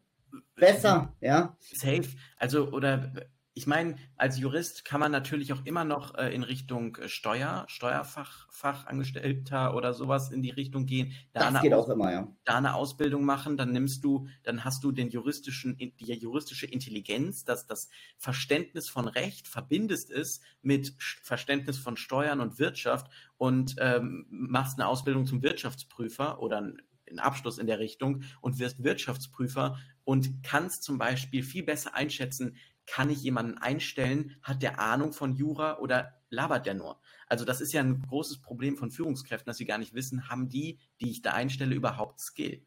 [0.55, 1.57] besser, ja.
[1.59, 2.07] Safe.
[2.37, 3.11] Also, oder
[3.57, 7.63] ich meine, als Jurist kann man natürlich auch immer noch äh, in Richtung äh, Steuer,
[7.69, 11.13] Steuerfachangestellter oder sowas in die Richtung gehen.
[11.31, 12.27] Da das geht auch immer, ja.
[12.43, 17.45] Da eine Ausbildung machen, dann nimmst du, dann hast du den juristischen, die juristische Intelligenz,
[17.45, 17.87] dass das
[18.17, 24.89] Verständnis von Recht verbindest es mit Verständnis von Steuern und Wirtschaft und ähm, machst eine
[24.89, 30.97] Ausbildung zum Wirtschaftsprüfer oder einen Abschluss in der Richtung und wirst Wirtschaftsprüfer und kannst zum
[30.97, 36.65] Beispiel viel besser einschätzen, kann ich jemanden einstellen, hat der Ahnung von Jura oder labert
[36.65, 36.99] der nur?
[37.27, 40.49] Also das ist ja ein großes Problem von Führungskräften, dass sie gar nicht wissen, haben
[40.49, 42.61] die, die ich da einstelle, überhaupt Skill?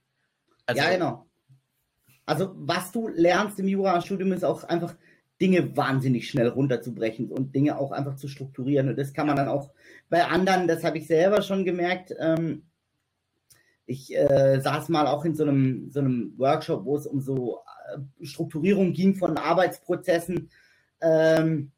[0.67, 1.27] Also, ja, genau.
[2.27, 4.95] Also was du lernst im Jurastudium ist auch einfach
[5.41, 8.89] Dinge wahnsinnig schnell runterzubrechen und Dinge auch einfach zu strukturieren.
[8.89, 9.71] Und das kann man dann auch
[10.11, 12.15] bei anderen, das habe ich selber schon gemerkt.
[12.19, 12.65] Ähm,
[13.87, 17.63] ich äh, saß mal auch in so einem, so einem Workshop, wo es um so
[18.23, 20.51] Strukturierung ging von Arbeitsprozessen,
[21.01, 21.73] ähm,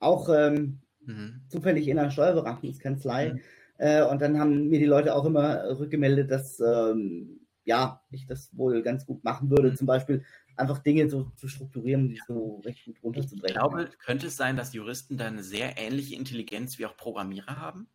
[0.00, 1.42] auch ähm, mhm.
[1.48, 3.34] zufällig in der Steuerberatungskanzlei.
[3.34, 3.40] Mhm.
[3.78, 8.56] Äh, und dann haben mir die Leute auch immer rückgemeldet, dass ähm, ja, ich das
[8.56, 9.76] wohl ganz gut machen würde, mhm.
[9.76, 10.24] zum Beispiel
[10.56, 13.56] einfach Dinge so zu strukturieren, die so recht gut runterzubrechen.
[13.56, 17.56] Ich glaube, könnte es sein, dass Juristen da eine sehr ähnliche Intelligenz wie auch Programmierer
[17.58, 17.88] haben?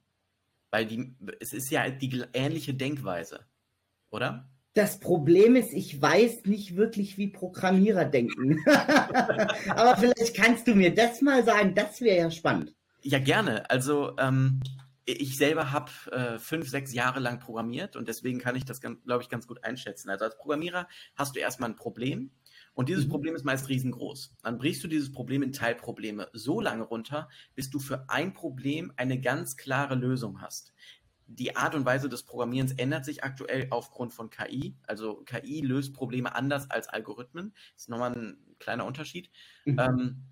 [0.72, 3.46] Weil die, es ist ja die ähnliche Denkweise,
[4.10, 4.50] oder?
[4.74, 8.60] Das Problem ist, ich weiß nicht wirklich, wie Programmierer denken.
[9.70, 12.74] Aber vielleicht kannst du mir das mal sagen, das wäre ja spannend.
[13.02, 13.70] Ja, gerne.
[13.70, 14.62] Also ähm,
[15.06, 19.22] ich selber habe äh, fünf, sechs Jahre lang programmiert und deswegen kann ich das, glaube
[19.22, 20.10] ich, ganz gut einschätzen.
[20.10, 22.32] Also als Programmierer hast du erstmal ein Problem
[22.74, 23.10] und dieses mhm.
[23.10, 24.34] Problem ist meist riesengroß.
[24.42, 28.94] Dann brichst du dieses Problem in Teilprobleme so lange runter, bis du für ein Problem
[28.96, 30.74] eine ganz klare Lösung hast
[31.36, 34.76] die Art und Weise des Programmierens ändert sich aktuell aufgrund von KI.
[34.88, 37.54] Also KI löst Probleme anders als Algorithmen.
[37.74, 39.30] Das ist nochmal ein kleiner Unterschied.
[39.66, 39.80] Mhm.
[39.80, 40.24] Ähm,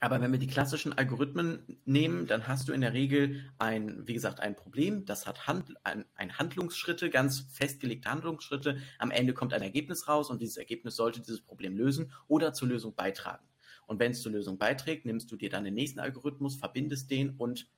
[0.00, 4.14] aber wenn wir die klassischen Algorithmen nehmen, dann hast du in der Regel ein, wie
[4.14, 8.78] gesagt, ein Problem, das hat Hand, ein, ein Handlungsschritte, ganz festgelegte Handlungsschritte.
[8.98, 12.66] Am Ende kommt ein Ergebnis raus und dieses Ergebnis sollte dieses Problem lösen oder zur
[12.66, 13.46] Lösung beitragen.
[13.86, 17.36] Und wenn es zur Lösung beiträgt, nimmst du dir dann den nächsten Algorithmus, verbindest den
[17.36, 17.68] und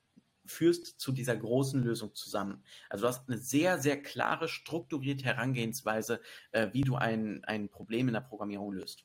[0.46, 2.62] führst zu dieser großen Lösung zusammen.
[2.88, 6.20] Also du hast eine sehr, sehr klare, strukturierte Herangehensweise,
[6.52, 9.04] äh, wie du ein, ein Problem in der Programmierung löst.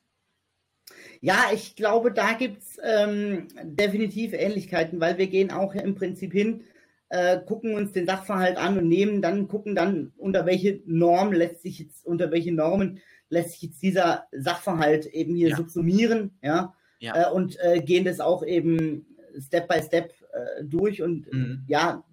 [1.20, 6.32] Ja, ich glaube, da gibt es ähm, definitiv Ähnlichkeiten, weil wir gehen auch im Prinzip
[6.32, 6.64] hin,
[7.10, 11.62] äh, gucken uns den Sachverhalt an und nehmen dann, gucken dann, unter welche Norm lässt
[11.62, 15.56] sich jetzt, unter welche Normen lässt sich jetzt dieser Sachverhalt eben hier ja.
[15.56, 17.28] subsumieren, ja, ja.
[17.28, 19.06] Äh, und äh, gehen das auch eben
[19.38, 21.64] Step by Step äh, durch und mhm.
[21.66, 22.04] ja,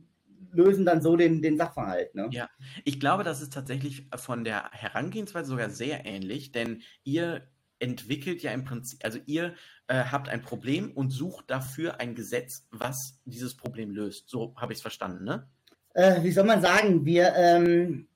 [0.51, 2.15] lösen dann so den, den Sachverhalt.
[2.15, 2.29] Ne?
[2.31, 2.49] Ja,
[2.83, 7.43] ich glaube, das ist tatsächlich von der Herangehensweise sogar sehr ähnlich, denn ihr
[7.79, 9.53] entwickelt ja im Prinzip, also ihr
[9.87, 14.29] äh, habt ein Problem und sucht dafür ein Gesetz, was dieses Problem löst.
[14.29, 15.47] So habe ich es verstanden, ne?
[15.93, 18.07] Äh, wie soll man sagen, wir ähm,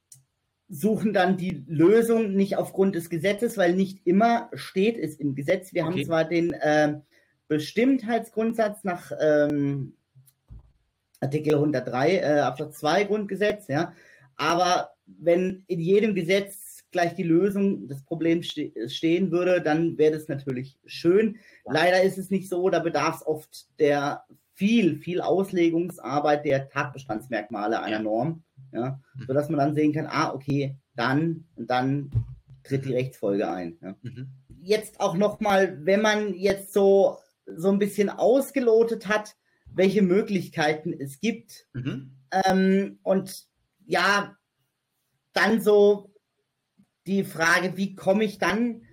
[0.67, 5.73] suchen dann die Lösung nicht aufgrund des Gesetzes, weil nicht immer steht es im Gesetz.
[5.73, 5.91] Wir okay.
[5.91, 6.99] haben zwar den äh,
[7.51, 9.97] Bestimmtheitsgrundsatz nach ähm,
[11.19, 13.91] Artikel 103 äh, Absatz 2 Grundgesetz, ja.
[14.37, 20.13] Aber wenn in jedem Gesetz gleich die Lösung des Problems ste stehen würde, dann wäre
[20.13, 21.39] das natürlich schön.
[21.65, 27.81] Leider ist es nicht so, da bedarf es oft der viel, viel Auslegungsarbeit der Tatbestandsmerkmale
[27.81, 32.11] einer Norm, ja, sodass man dann sehen kann, ah, okay, dann und dann
[32.63, 33.77] tritt die Rechtsfolge ein.
[33.81, 33.95] Ja.
[34.03, 34.29] Mhm.
[34.61, 37.17] Jetzt auch nochmal, wenn man jetzt so
[37.57, 39.35] so ein bisschen ausgelotet hat,
[39.65, 41.67] welche Möglichkeiten es gibt.
[41.73, 42.11] Mhm.
[42.31, 43.47] Ähm, und
[43.85, 44.35] ja,
[45.33, 46.13] dann so
[47.07, 48.83] die Frage, wie komme ich dann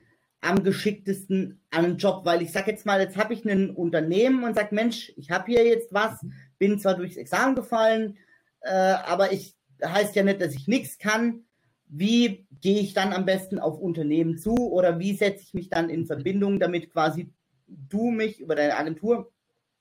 [0.40, 2.24] am geschicktesten an einen Job?
[2.24, 5.46] Weil ich sage jetzt mal, jetzt habe ich ein Unternehmen und sage, Mensch, ich habe
[5.46, 6.24] hier jetzt was,
[6.58, 8.16] bin zwar durchs Examen gefallen,
[8.60, 11.44] äh, aber ich heißt ja nicht, dass ich nichts kann.
[11.86, 15.88] Wie gehe ich dann am besten auf Unternehmen zu oder wie setze ich mich dann
[15.88, 17.32] in Verbindung, damit quasi
[17.68, 19.32] du mich über deine Agentur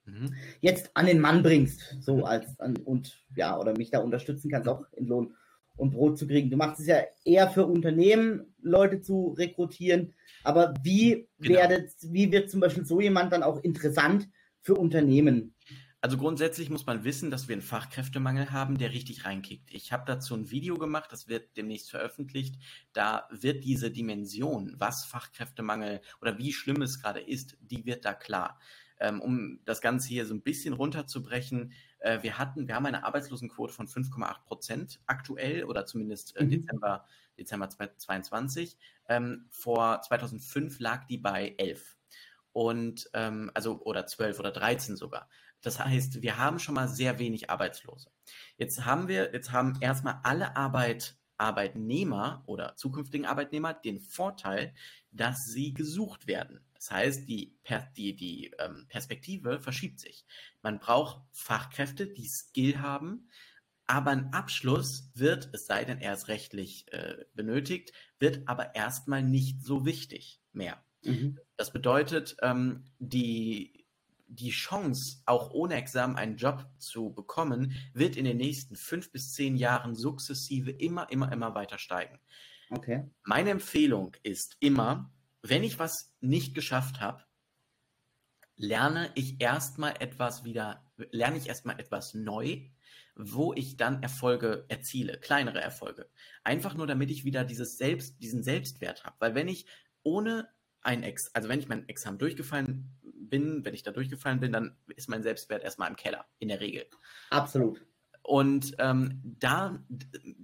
[0.06, 0.34] mhm.
[0.62, 4.68] jetzt an den Mann bringst, so als an, und ja, oder mich da unterstützen kannst,
[4.68, 5.36] auch in Lohn
[5.76, 6.50] und Brot zu kriegen.
[6.50, 11.60] Du machst es ja eher für Unternehmen, Leute zu rekrutieren, aber wie genau.
[11.60, 14.28] werdet, wie wird zum Beispiel so jemand dann auch interessant
[14.62, 15.54] für Unternehmen?
[16.08, 19.74] Also grundsätzlich muss man wissen, dass wir einen Fachkräftemangel haben, der richtig reinkickt.
[19.74, 22.56] Ich habe dazu ein Video gemacht, das wird demnächst veröffentlicht.
[22.94, 28.14] Da wird diese Dimension, was Fachkräftemangel oder wie schlimm es gerade ist, die wird da
[28.14, 28.58] klar.
[29.02, 33.04] Ähm, um das Ganze hier so ein bisschen runterzubrechen, äh, wir hatten, wir haben eine
[33.04, 36.52] Arbeitslosenquote von 5,8 Prozent aktuell oder zumindest äh, mhm.
[36.52, 37.06] Dezember,
[37.38, 38.78] Dezember 2022.
[39.10, 41.98] Ähm, vor 2005 lag die bei 11
[42.54, 45.30] und ähm, also oder 12 oder 13 sogar.
[45.68, 48.10] Das heißt, wir haben schon mal sehr wenig Arbeitslose.
[48.56, 54.74] Jetzt haben wir, jetzt haben erstmal alle Arbeit, Arbeitnehmer oder zukünftigen Arbeitnehmer den Vorteil,
[55.12, 56.62] dass sie gesucht werden.
[56.74, 57.60] Das heißt, die,
[57.98, 60.26] die, die ähm, Perspektive verschiebt sich.
[60.62, 63.28] Man braucht Fachkräfte, die Skill haben,
[63.88, 69.22] aber ein Abschluss wird, es sei denn, er ist rechtlich äh, benötigt, wird aber erstmal
[69.22, 70.82] nicht so wichtig mehr.
[71.04, 71.40] Mhm.
[71.58, 73.77] Das bedeutet, ähm, die,
[74.28, 79.34] die Chance, auch ohne Examen einen Job zu bekommen, wird in den nächsten fünf bis
[79.34, 82.20] zehn Jahren sukzessive immer, immer, immer weiter steigen.
[82.70, 83.10] Okay.
[83.24, 85.12] Meine Empfehlung ist immer,
[85.42, 87.24] wenn ich was nicht geschafft habe,
[88.58, 92.70] lerne ich erstmal etwas wieder, lerne ich erstmal etwas neu,
[93.16, 96.10] wo ich dann Erfolge erziele, kleinere Erfolge.
[96.44, 99.16] Einfach nur, damit ich wieder dieses Selbst, diesen Selbstwert habe.
[99.20, 99.66] Weil wenn ich
[100.04, 100.50] ohne
[100.82, 102.92] ein Ex, also wenn ich mein Examen durchgefallen
[103.30, 106.60] bin, wenn ich da durchgefallen bin, dann ist mein Selbstwert erstmal im Keller, in der
[106.60, 106.86] Regel.
[107.30, 107.82] Absolut.
[108.28, 109.80] Und ähm, da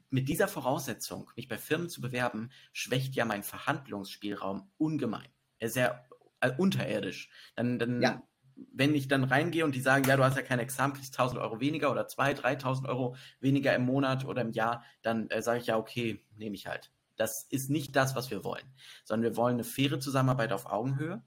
[0.10, 5.28] mit dieser Voraussetzung, mich bei Firmen zu bewerben, schwächt ja mein Verhandlungsspielraum ungemein.
[5.60, 6.06] Er ist sehr
[6.40, 7.30] äh, unterirdisch.
[7.58, 8.24] Dann, dann ja.
[8.56, 11.42] wenn ich dann reingehe und die sagen, ja, du hast ja kein Examen, kriegst 1000
[11.42, 15.60] Euro weniger oder 2.000, 3.000 Euro weniger im Monat oder im Jahr, dann äh, sage
[15.60, 16.90] ich ja, okay, nehme ich halt.
[17.18, 18.66] Das ist nicht das, was wir wollen,
[19.04, 21.22] sondern wir wollen eine faire Zusammenarbeit auf Augenhöhe.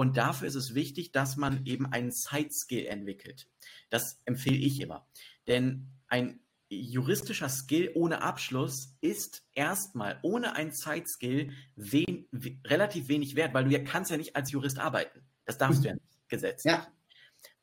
[0.00, 3.50] Und dafür ist es wichtig, dass man eben einen Side-Skill entwickelt.
[3.90, 5.06] Das empfehle ich immer.
[5.46, 12.26] Denn ein juristischer Skill ohne Abschluss ist erstmal ohne ein Side-Skill wen,
[12.66, 15.20] relativ wenig wert, weil du ja kannst ja nicht als Jurist arbeiten.
[15.44, 16.64] Das darfst du ja nicht gesetzt.
[16.64, 16.86] Ja.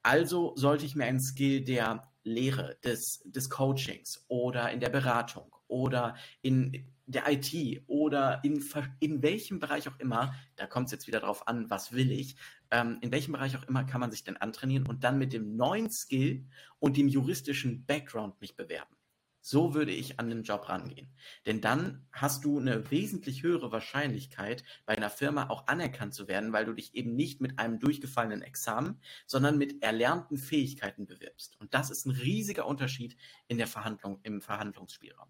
[0.03, 5.56] Also sollte ich mir einen Skill der Lehre, des, des Coachings oder in der Beratung
[5.67, 8.63] oder in der IT oder in,
[8.99, 12.35] in welchem Bereich auch immer, da kommt es jetzt wieder darauf an, was will ich,
[12.69, 15.55] ähm, in welchem Bereich auch immer kann man sich denn antrainieren und dann mit dem
[15.55, 16.45] neuen Skill
[16.79, 18.97] und dem juristischen Background mich bewerben.
[19.39, 21.09] So würde ich an den Job rangehen.
[21.45, 26.51] Denn dann hast du eine wesentlich höhere Wahrscheinlichkeit, bei einer Firma auch anerkannt zu werden,
[26.51, 31.55] weil du dich eben nicht mit einem durchgefallenen Examen, sondern mit erlernten Fähigkeiten bewirbst.
[31.61, 33.15] Und das ist ein riesiger Unterschied
[33.47, 35.29] in der Verhandlung, im Verhandlungsspielraum.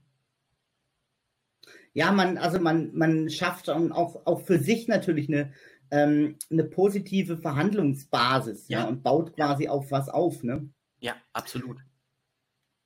[1.94, 5.52] Ja, man, also man, man schafft auch, auch für sich natürlich eine,
[5.92, 8.82] ähm, eine positive Verhandlungsbasis ja.
[8.82, 9.72] ja und baut quasi ja.
[9.72, 10.44] auf was auf.
[10.44, 10.70] Ne?
[11.00, 11.78] Ja, absolut.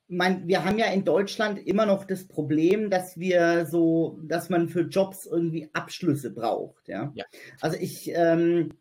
[0.08, 4.68] Mein, wir haben ja in Deutschland immer noch das Problem, dass wir so, dass man
[4.68, 6.88] für Jobs irgendwie Abschlüsse braucht.
[6.88, 7.12] Ja.
[7.14, 7.24] ja.
[7.60, 8.74] Also ich ähm,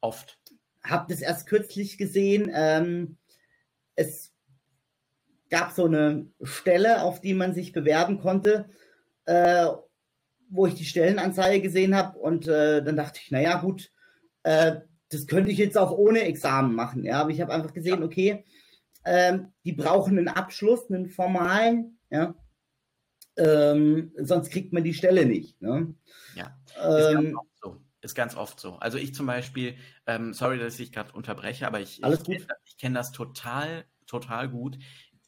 [0.00, 0.38] oft
[0.82, 2.50] habe das erst kürzlich gesehen.
[2.52, 3.16] Ähm,
[3.96, 4.32] es
[5.50, 8.68] gab so eine Stelle, auf die man sich bewerben konnte
[9.26, 9.66] äh,
[10.48, 13.90] wo ich die Stellenanzeige gesehen habe und äh, dann dachte ich, naja gut,
[14.44, 17.04] äh, das könnte ich jetzt auch ohne Examen machen.
[17.04, 18.44] Ja, aber ich habe einfach gesehen, okay,
[19.04, 22.34] äh, die brauchen einen Abschluss, einen formalen, ja.
[23.38, 25.60] Ähm, sonst kriegt man die Stelle nicht.
[25.60, 25.94] Ne?
[26.34, 27.82] Ja, ist, ähm, ganz so.
[28.00, 28.76] ist ganz oft so.
[28.76, 29.74] Also ich zum Beispiel,
[30.06, 33.84] ähm, sorry, dass ich gerade unterbreche, aber ich, Alles ich, ich, ich kenne das total,
[34.06, 34.78] total gut.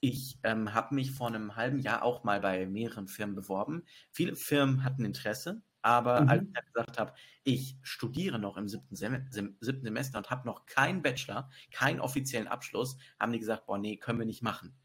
[0.00, 3.84] Ich ähm, habe mich vor einem halben Jahr auch mal bei mehreren Firmen beworben.
[4.10, 6.28] Viele Firmen hatten Interesse, aber mhm.
[6.28, 10.66] als ich gesagt habe, ich studiere noch im siebten, Sem siebten Semester und habe noch
[10.66, 14.76] keinen Bachelor, keinen offiziellen Abschluss, haben die gesagt, boah, nee, können wir nicht machen.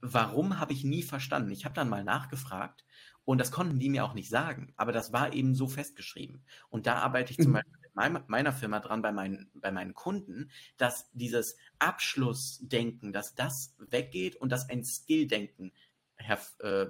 [0.00, 1.52] Warum habe ich nie verstanden?
[1.52, 2.84] Ich habe dann mal nachgefragt
[3.24, 6.44] und das konnten die mir auch nicht sagen, aber das war eben so festgeschrieben.
[6.70, 7.42] Und da arbeite ich mhm.
[7.44, 7.52] zum
[7.94, 14.36] Beispiel meiner Firma dran, bei meinen, bei meinen Kunden, dass dieses Abschlussdenken, dass das weggeht
[14.36, 15.72] und dass ein Skilldenken
[16.16, 16.86] her, äh,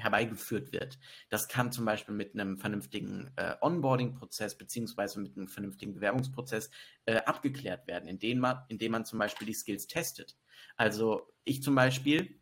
[0.00, 0.98] herbeigeführt wird.
[1.28, 6.70] Das kann zum Beispiel mit einem vernünftigen äh, Onboarding-Prozess beziehungsweise mit einem vernünftigen Bewerbungsprozess
[7.04, 10.36] äh, abgeklärt werden, indem man, indem man zum Beispiel die Skills testet.
[10.76, 12.40] Also ich zum Beispiel,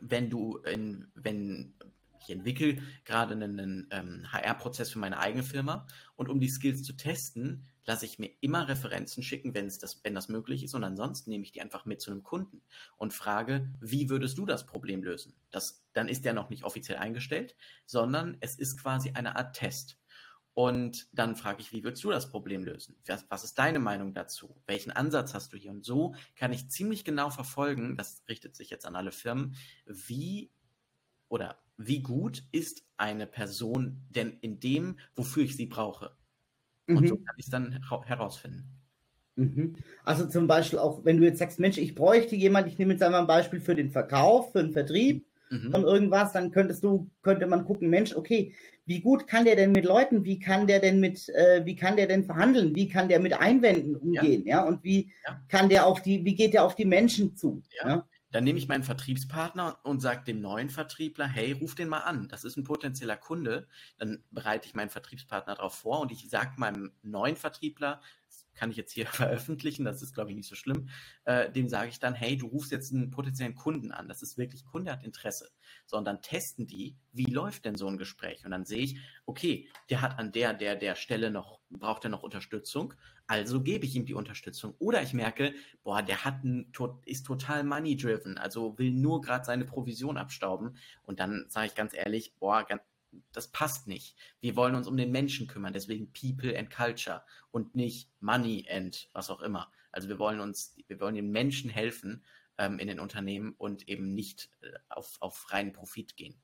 [0.00, 1.74] wenn du in, wenn
[2.26, 5.86] ich entwickle gerade einen ähm, HR-Prozess für meine eigene Firma
[6.16, 10.00] und um die Skills zu testen, lasse ich mir immer Referenzen schicken, wenn es das,
[10.02, 12.62] wenn das möglich ist und ansonsten nehme ich die einfach mit zu einem Kunden
[12.96, 15.34] und frage, wie würdest du das Problem lösen?
[15.50, 17.54] Das, dann ist der noch nicht offiziell eingestellt,
[17.86, 19.98] sondern es ist quasi eine Art Test.
[20.52, 22.96] Und dann frage ich, wie würdest du das Problem lösen?
[23.06, 24.56] Was, was, ist deine Meinung dazu?
[24.66, 25.70] Welchen Ansatz hast du hier?
[25.70, 30.50] Und so kann ich ziemlich genau verfolgen, das richtet sich jetzt an alle Firmen, wie
[31.28, 36.12] oder wie gut ist eine Person denn in dem, wofür ich sie brauche?
[36.88, 37.08] Und mhm.
[37.08, 38.64] so kann ich es dann herausfinden.
[39.36, 39.74] Mhm.
[40.04, 43.02] Also zum Beispiel auch, wenn du jetzt sagst, Mensch, ich bräuchte jemand, ich nehme jetzt
[43.02, 45.72] einmal ein Beispiel für den Verkauf, für den Vertrieb mhm.
[45.72, 48.54] von irgendwas, dann könntest du, könnte man gucken, Mensch, okay,
[48.86, 51.96] wie gut kann der denn mit Leuten, wie kann der denn mit, äh, wie kann
[51.96, 54.64] der denn verhandeln, wie kann der mit Einwänden umgehen, ja, ja?
[54.64, 55.40] und wie ja.
[55.48, 57.88] kann der auf die, wie geht der auf die Menschen zu, ja?
[57.88, 58.08] ja?
[58.36, 62.28] Dann nehme ich meinen Vertriebspartner und sage dem neuen Vertriebler, hey, ruf den mal an.
[62.28, 63.66] Das ist ein potenzieller Kunde.
[63.96, 68.02] Dann bereite ich meinen Vertriebspartner darauf vor und ich sage meinem neuen Vertriebler,
[68.56, 70.88] kann ich jetzt hier veröffentlichen, das ist, glaube ich, nicht so schlimm.
[71.24, 74.08] Äh, dem sage ich dann, hey, du rufst jetzt einen potenziellen Kunden an.
[74.08, 75.50] Das ist wirklich, Kunde hat Interesse.
[75.86, 78.44] So, und dann testen die, wie läuft denn so ein Gespräch?
[78.44, 82.10] Und dann sehe ich, okay, der hat an der, der, der Stelle noch, braucht er
[82.10, 82.94] noch Unterstützung.
[83.28, 84.74] Also gebe ich ihm die Unterstützung.
[84.78, 86.72] Oder ich merke, boah, der hat ein,
[87.04, 90.76] ist total money-driven, also will nur gerade seine Provision abstauben.
[91.02, 92.82] Und dann sage ich ganz ehrlich, boah, ganz,
[93.32, 94.16] das passt nicht.
[94.40, 99.08] Wir wollen uns um den Menschen kümmern, deswegen People and Culture und nicht Money and
[99.12, 99.70] was auch immer.
[99.92, 102.24] Also wir wollen uns, wir wollen den Menschen helfen
[102.58, 106.34] ähm, in den Unternehmen und eben nicht äh, auf, auf reinen Profit gehen.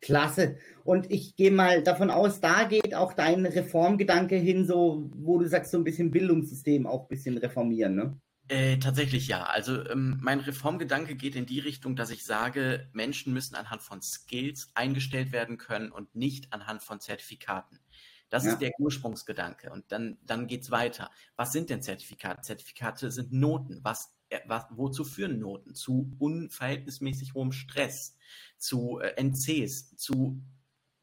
[0.00, 0.58] Klasse.
[0.84, 5.48] Und ich gehe mal davon aus, da geht auch dein Reformgedanke hin, so wo du
[5.48, 8.20] sagst, so ein bisschen Bildungssystem auch ein bisschen reformieren, ne?
[8.48, 9.44] Äh, tatsächlich ja.
[9.44, 14.02] Also ähm, mein Reformgedanke geht in die Richtung, dass ich sage, Menschen müssen anhand von
[14.02, 17.80] Skills eingestellt werden können und nicht anhand von Zertifikaten.
[18.28, 18.52] Das ja.
[18.52, 19.70] ist der Ursprungsgedanke.
[19.70, 21.10] Und dann, dann geht es weiter.
[21.36, 22.42] Was sind denn Zertifikate?
[22.42, 23.80] Zertifikate sind Noten.
[23.82, 25.74] Was, äh, was, wozu führen Noten?
[25.74, 28.16] Zu unverhältnismäßig hohem Stress,
[28.58, 30.42] zu äh, NCs, zu,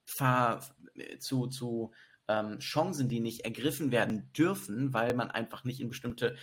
[0.05, 0.59] Ver,
[1.19, 1.91] zu, zu
[2.27, 6.35] ähm, Chancen, die nicht ergriffen werden dürfen, weil man einfach nicht in bestimmte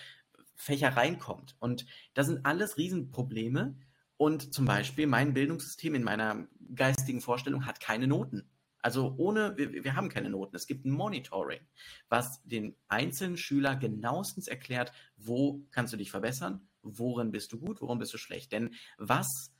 [0.58, 1.56] Fächer reinkommt.
[1.60, 3.78] Und das sind alles Riesenprobleme.
[4.16, 8.50] Und zum Beispiel mein Bildungssystem in meiner geistigen Vorstellung hat keine Noten.
[8.80, 10.56] Also ohne, wir, wir, haben keine Noten.
[10.56, 11.60] Es gibt ein Monitoring,
[12.08, 17.80] was den einzelnen Schüler genauestens erklärt, wo kannst du dich verbessern, worin bist du gut,
[17.80, 18.52] worin bist du schlecht.
[18.52, 19.52] Denn was,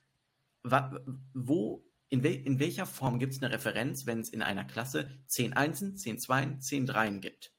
[0.63, 0.99] wa,
[1.35, 5.11] wo, in, wel, in welcher Form gibt es eine Referenz, wenn es in einer Klasse
[5.27, 7.53] 10 Einsen, 10 Zweien, 10 Dreien gibt?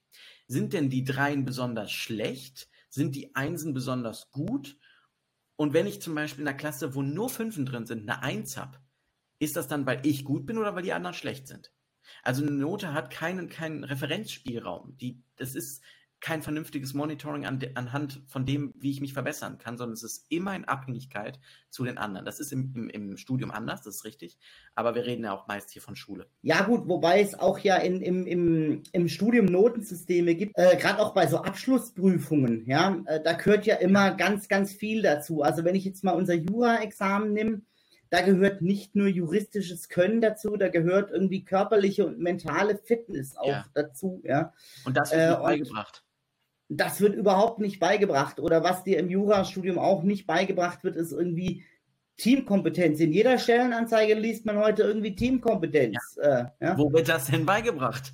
[0.47, 2.69] Sind denn die Dreien besonders schlecht?
[2.89, 4.77] Sind die Einsen besonders gut.
[5.55, 8.57] Und wenn ich zum Beispiel in einer Klasse, wo nur Fünfen drin sind, eine Eins
[8.57, 8.79] habe,
[9.39, 11.71] ist das dann, weil ich gut bin oder weil die anderen schlecht sind?
[12.23, 14.97] Also eine Note hat keinen, keinen Referenzspielraum.
[14.97, 15.83] Die, das ist,
[16.21, 20.25] kein vernünftiges Monitoring an, anhand von dem, wie ich mich verbessern kann, sondern es ist
[20.29, 22.25] immer in Abhängigkeit zu den anderen.
[22.25, 24.37] Das ist im, im, im Studium anders, das ist richtig,
[24.75, 26.27] aber wir reden ja auch meist hier von Schule.
[26.41, 30.99] Ja gut, wobei es auch ja in, im, im, im Studium Notensysteme gibt, äh, gerade
[30.99, 35.41] auch bei so Abschlussprüfungen, ja, äh, da gehört ja immer ganz, ganz viel dazu.
[35.41, 37.61] Also wenn ich jetzt mal unser Jura-Examen nehme,
[38.09, 43.47] da gehört nicht nur juristisches Können dazu, da gehört irgendwie körperliche und mentale Fitness auch
[43.47, 43.65] ja.
[43.75, 44.19] dazu.
[44.23, 44.51] Ja.
[44.83, 46.03] Und das wird äh, beigebracht
[46.69, 48.39] das wird überhaupt nicht beigebracht.
[48.39, 51.65] Oder was dir im Jurastudium auch nicht beigebracht wird, ist irgendwie
[52.17, 52.99] Teamkompetenz.
[52.99, 55.97] In jeder Stellenanzeige liest man heute irgendwie Teamkompetenz.
[56.17, 56.39] Ja.
[56.39, 56.77] Äh, ja?
[56.77, 58.13] Wo wird das denn beigebracht?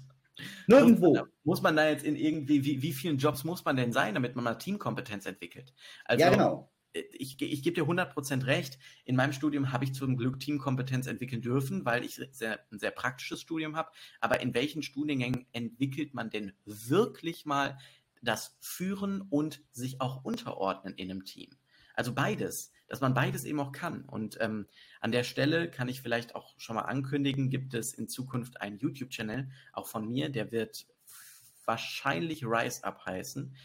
[0.67, 1.09] Nirgendwo.
[1.09, 3.75] Muss man, da, muss man da jetzt in irgendwie, wie, wie vielen Jobs muss man
[3.75, 5.73] denn sein, damit man mal Teamkompetenz entwickelt?
[6.05, 6.71] Also, ja, genau.
[6.93, 8.79] Äh, ich, ich gebe dir 100% recht.
[9.03, 12.91] In meinem Studium habe ich zum Glück Teamkompetenz entwickeln dürfen, weil ich sehr, ein sehr
[12.91, 13.89] praktisches Studium habe.
[14.21, 17.77] Aber in welchen Studiengängen entwickelt man denn wirklich mal
[18.25, 21.49] das Führen und sich auch unterordnen in einem Team.
[21.95, 24.03] Also beides, dass man beides eben auch kann.
[24.03, 24.67] Und ähm,
[24.99, 28.77] an der Stelle kann ich vielleicht auch schon mal ankündigen, gibt es in Zukunft einen
[28.77, 30.85] YouTube-Channel, auch von mir, der wird
[31.65, 33.55] wahrscheinlich Rise Up heißen,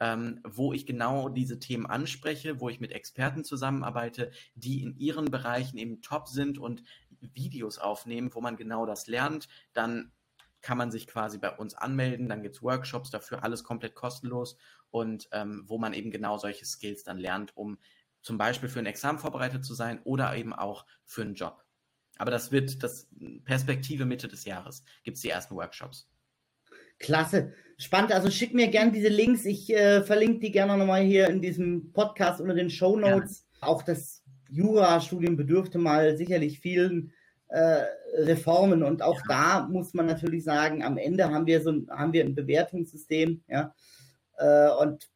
[0.00, 5.26] ähm, wo ich genau diese Themen anspreche, wo ich mit Experten zusammenarbeite, die in ihren
[5.26, 6.84] Bereichen eben top sind und
[7.20, 10.12] Videos aufnehmen, wo man genau das lernt, dann
[10.60, 12.28] kann man sich quasi bei uns anmelden.
[12.28, 14.56] Dann gibt es Workshops dafür, alles komplett kostenlos
[14.90, 17.78] und ähm, wo man eben genau solche Skills dann lernt, um
[18.22, 21.64] zum Beispiel für ein Examen vorbereitet zu sein oder eben auch für einen Job.
[22.16, 23.08] Aber das wird das
[23.44, 26.10] Perspektive Mitte des Jahres gibt es die ersten Workshops.
[26.98, 28.12] Klasse, spannend.
[28.12, 29.44] Also schick mir gerne diese Links.
[29.44, 33.46] Ich äh, verlinke die gerne nochmal hier in diesem Podcast unter den Show Notes.
[33.60, 37.12] Auch das Jura-Studium bedürfte mal sicherlich vielen
[37.50, 38.82] Reformen.
[38.82, 42.24] Und auch da muss man natürlich sagen, am Ende haben wir so ein, haben wir
[42.24, 43.74] ein Bewertungssystem, ja.
[44.36, 45.08] Äh, und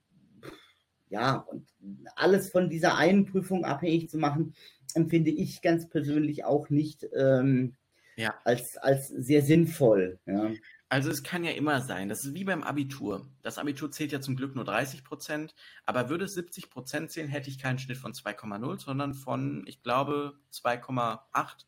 [1.09, 1.69] ja, und
[2.17, 4.55] alles von dieser einen Prüfung abhängig zu machen,
[4.95, 7.75] empfinde ich ganz persönlich auch nicht ähm,
[8.17, 8.35] ja.
[8.45, 10.19] als, als sehr sinnvoll.
[10.25, 10.51] Ja.
[10.89, 13.27] Also es kann ja immer sein, das ist wie beim Abitur.
[13.43, 15.55] Das Abitur zählt ja zum Glück nur 30 Prozent,
[15.85, 19.83] aber würde es 70 Prozent zählen, hätte ich keinen Schnitt von 2,0, sondern von, ich
[19.83, 21.67] glaube, 2,8.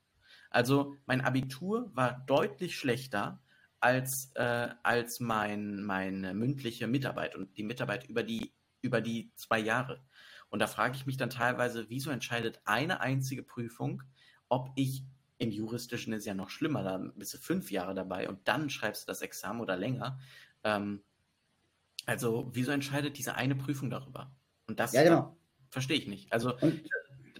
[0.54, 3.42] Also mein Abitur war deutlich schlechter
[3.80, 9.58] als, äh, als mein, meine mündliche Mitarbeit und die Mitarbeit über die, über die zwei
[9.58, 10.04] Jahre.
[10.50, 14.04] Und da frage ich mich dann teilweise, wieso entscheidet eine einzige Prüfung,
[14.48, 15.02] ob ich
[15.38, 19.02] im Juristischen ist ja noch schlimmer, da bist du fünf Jahre dabei und dann schreibst
[19.02, 20.20] du das Examen oder länger.
[20.62, 21.02] Ähm,
[22.06, 24.30] also, wieso entscheidet diese eine Prüfung darüber?
[24.68, 25.36] Und das ja, genau.
[25.70, 26.32] verstehe ich nicht.
[26.32, 26.54] Also,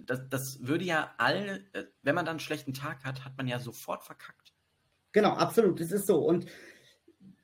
[0.05, 3.47] das, das würde ja all, äh, wenn man dann einen schlechten Tag hat, hat man
[3.47, 4.53] ja sofort verkackt.
[5.11, 6.19] Genau, absolut, das ist so.
[6.19, 6.45] Und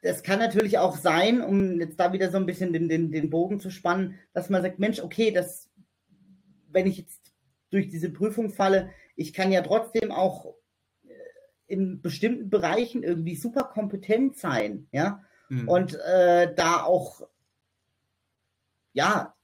[0.01, 3.29] es kann natürlich auch sein, um jetzt da wieder so ein bisschen den, den, den
[3.29, 5.69] Bogen zu spannen, dass man sagt, Mensch, okay, das,
[6.67, 7.33] wenn ich jetzt
[7.69, 10.55] durch diese Prüfung falle, ich kann ja trotzdem auch
[11.03, 11.13] äh,
[11.67, 15.69] in bestimmten Bereichen irgendwie super kompetent sein, ja, mhm.
[15.69, 17.27] und äh, da auch,
[18.93, 19.35] ja,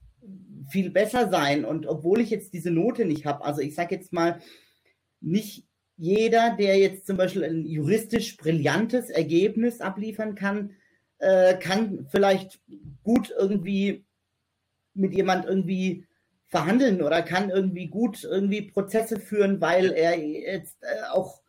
[0.69, 1.65] viel besser sein.
[1.65, 4.39] Und obwohl ich jetzt diese Note nicht habe, also ich sage jetzt mal,
[5.21, 5.65] nicht
[5.97, 10.75] jeder, der jetzt zum Beispiel ein juristisch brillantes Ergebnis abliefern kann,
[11.19, 12.61] äh, kann vielleicht
[13.03, 14.05] gut irgendwie
[14.93, 16.05] mit jemand irgendwie
[16.47, 21.41] verhandeln oder kann irgendwie gut irgendwie Prozesse führen, weil er jetzt äh, auch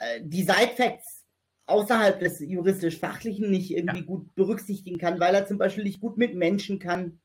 [0.00, 1.24] äh, die Side-Facts
[1.66, 4.04] außerhalb des juristisch-fachlichen nicht irgendwie ja.
[4.04, 7.20] gut berücksichtigen kann, weil er zum Beispiel nicht gut mit Menschen kann,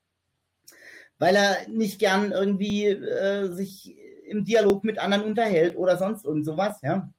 [1.22, 3.95] weil er nicht gern irgendwie äh, sich
[4.26, 7.13] im Dialog mit anderen unterhält oder sonst irgend sowas, ja.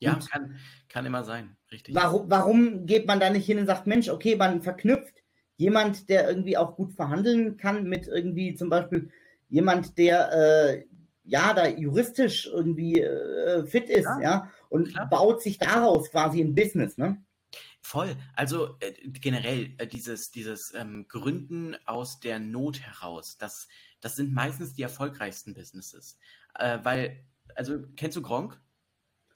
[0.00, 0.56] Ja, kann,
[0.88, 1.94] kann immer sein, richtig.
[1.94, 5.22] Warum, warum geht man da nicht hin und sagt, Mensch, okay, man verknüpft
[5.58, 9.10] jemand, der irgendwie auch gut verhandeln kann mit irgendwie zum Beispiel
[9.48, 10.84] jemand, der äh,
[11.22, 15.08] ja da juristisch irgendwie äh, fit ist, ja, ja und klar.
[15.08, 17.22] baut sich daraus quasi ein Business, ne?
[17.86, 18.16] Voll.
[18.34, 23.68] Also äh, generell äh, dieses, dieses ähm, Gründen aus der Not heraus, das,
[24.00, 26.18] das sind meistens die erfolgreichsten Businesses.
[26.58, 27.24] Äh, weil,
[27.54, 28.60] also kennst du Gronk?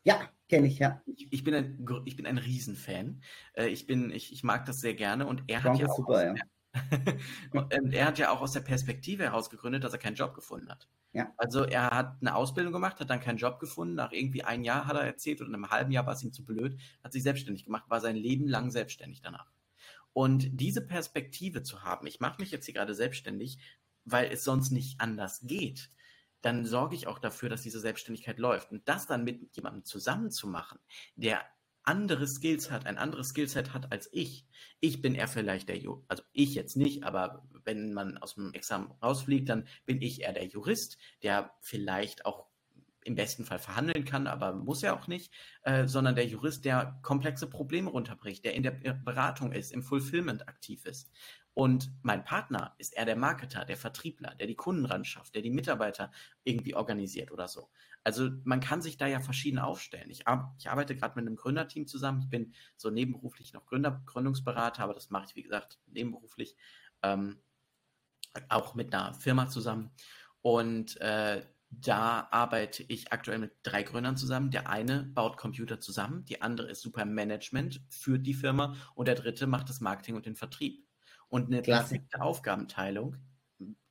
[0.02, 1.00] Ja, kenne ich, ja.
[1.06, 3.22] Ich, ich, bin ein, ich bin ein Riesenfan.
[3.52, 5.96] Äh, ich, bin, ich, ich mag das sehr gerne und er Gronk hat ja auch
[5.96, 6.34] super, ja.
[7.52, 10.68] und er hat ja auch aus der Perspektive heraus gegründet, dass er keinen Job gefunden
[10.68, 10.88] hat.
[11.12, 11.32] Ja.
[11.36, 13.94] Also er hat eine Ausbildung gemacht, hat dann keinen Job gefunden.
[13.94, 16.32] Nach irgendwie ein Jahr hat er erzählt und in einem halben Jahr war es ihm
[16.32, 19.50] zu blöd, hat sich selbstständig gemacht, war sein Leben lang selbstständig danach.
[20.12, 23.58] Und diese Perspektive zu haben, ich mache mich jetzt hier gerade selbstständig,
[24.04, 25.90] weil es sonst nicht anders geht,
[26.40, 28.70] dann sorge ich auch dafür, dass diese Selbstständigkeit läuft.
[28.72, 30.78] Und das dann mit jemandem zusammen zu machen,
[31.16, 31.44] der
[31.82, 34.46] andere Skills hat, ein anderes Skillset hat als ich.
[34.80, 38.52] Ich bin eher vielleicht der, Ju also ich jetzt nicht, aber wenn man aus dem
[38.52, 42.46] Examen rausfliegt, dann bin ich eher der Jurist, der vielleicht auch
[43.04, 46.98] im besten Fall verhandeln kann, aber muss ja auch nicht, äh, sondern der Jurist, der
[47.02, 51.10] komplexe Probleme runterbricht, der in der Beratung ist, im Fulfillment aktiv ist.
[51.54, 55.04] Und mein Partner ist eher der Marketer, der Vertriebler, der die Kunden ran
[55.34, 56.12] der die Mitarbeiter
[56.44, 57.70] irgendwie organisiert oder so.
[58.02, 60.10] Also man kann sich da ja verschieden aufstellen.
[60.10, 60.24] Ich,
[60.58, 62.20] ich arbeite gerade mit einem Gründerteam zusammen.
[62.20, 66.56] Ich bin so nebenberuflich noch Gründer, Gründungsberater, aber das mache ich, wie gesagt, nebenberuflich.
[67.02, 67.38] Ähm,
[68.48, 69.90] auch mit einer Firma zusammen.
[70.40, 74.50] Und äh, da arbeite ich aktuell mit drei Gründern zusammen.
[74.50, 79.14] Der eine baut Computer zusammen, die andere ist super Management, führt die Firma und der
[79.14, 80.84] dritte macht das Marketing und den Vertrieb
[81.28, 83.16] und eine perfekte Aufgabenteilung.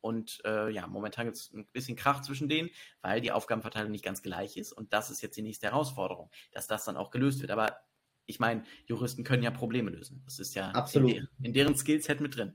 [0.01, 2.69] Und äh, ja, momentan gibt es ein bisschen Krach zwischen denen,
[3.01, 4.71] weil die Aufgabenverteilung nicht ganz gleich ist.
[4.71, 7.51] Und das ist jetzt die nächste Herausforderung, dass das dann auch gelöst wird.
[7.51, 7.79] Aber
[8.25, 10.21] ich meine, Juristen können ja Probleme lösen.
[10.25, 11.09] Das ist ja Absolut.
[11.09, 12.53] In, deren, in deren Skillset mit drin.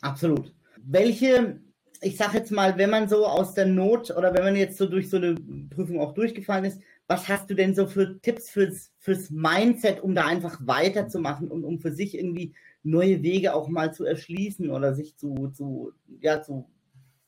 [0.00, 0.52] Absolut.
[0.76, 1.60] Welche,
[2.00, 4.86] ich sage jetzt mal, wenn man so aus der Not oder wenn man jetzt so
[4.86, 5.34] durch so eine
[5.70, 10.14] Prüfung auch durchgefallen ist, was hast du denn so für Tipps fürs, fürs Mindset, um
[10.14, 12.54] da einfach weiterzumachen und um für sich irgendwie
[12.90, 16.68] neue Wege auch mal zu erschließen oder sich zu, zu, ja, zu,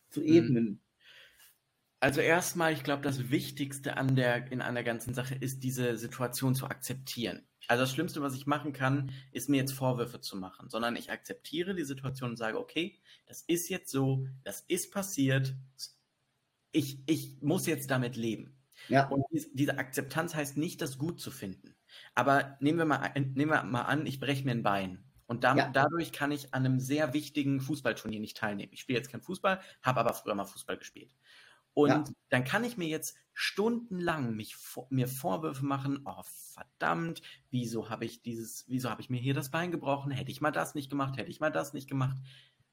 [0.08, 0.26] zu mhm.
[0.26, 0.80] ebnen?
[2.00, 6.54] Also erstmal, ich glaube, das Wichtigste an der, in einer ganzen Sache ist, diese Situation
[6.54, 7.46] zu akzeptieren.
[7.68, 11.10] Also das Schlimmste, was ich machen kann, ist mir jetzt Vorwürfe zu machen, sondern ich
[11.12, 15.54] akzeptiere die Situation und sage, okay, das ist jetzt so, das ist passiert,
[16.72, 18.56] ich, ich muss jetzt damit leben.
[18.88, 19.06] Ja.
[19.08, 21.76] Und diese Akzeptanz heißt nicht, das gut zu finden.
[22.14, 25.04] Aber nehmen wir mal, nehmen wir mal an, ich breche mir ein Bein.
[25.30, 25.70] Und damit, ja.
[25.70, 28.72] dadurch kann ich an einem sehr wichtigen Fußballturnier nicht teilnehmen.
[28.72, 31.14] Ich spiele jetzt kein Fußball, habe aber früher mal Fußball gespielt.
[31.72, 32.04] Und ja.
[32.30, 34.56] dann kann ich mir jetzt stundenlang mich,
[34.88, 39.52] mir Vorwürfe machen, oh verdammt, wieso habe ich dieses, wieso habe ich mir hier das
[39.52, 40.10] Bein gebrochen?
[40.10, 42.16] Hätte ich mal das nicht gemacht, hätte ich mal das nicht gemacht.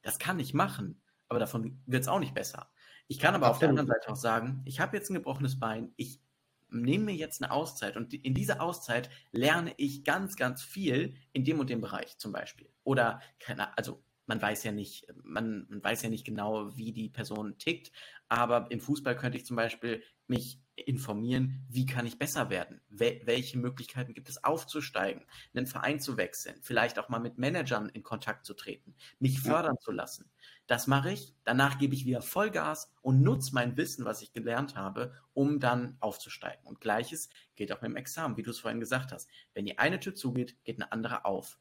[0.02, 1.00] Das kann ich machen,
[1.30, 2.72] aber davon wird es auch nicht besser.
[3.08, 3.54] Ich kann aber Absolut.
[3.54, 6.22] auf der anderen Seite auch sagen, ich habe jetzt ein gebrochenes Bein, ich
[6.70, 11.44] nehme mir jetzt eine Auszeit und in dieser Auszeit lerne ich ganz, ganz viel in
[11.44, 12.70] dem und dem Bereich zum Beispiel.
[12.84, 17.10] Oder, keine, also man weiß ja nicht, man, man weiß ja nicht genau, wie die
[17.10, 17.92] Person tickt,
[18.28, 22.82] aber im Fußball könnte ich zum Beispiel mich informieren, wie kann ich besser werden?
[22.90, 27.90] Wel welche Möglichkeiten gibt es aufzusteigen, einen Verein zu wechseln, vielleicht auch mal mit Managern
[27.90, 29.84] in Kontakt zu treten, mich fördern ja.
[29.84, 30.30] zu lassen.
[30.68, 34.76] Das mache ich, danach gebe ich wieder Vollgas und nutze mein Wissen, was ich gelernt
[34.76, 36.66] habe, um dann aufzusteigen.
[36.66, 39.30] Und gleiches gilt auch mit dem Examen, wie du es vorhin gesagt hast.
[39.54, 41.58] Wenn die eine Tür zugeht, geht eine andere auf.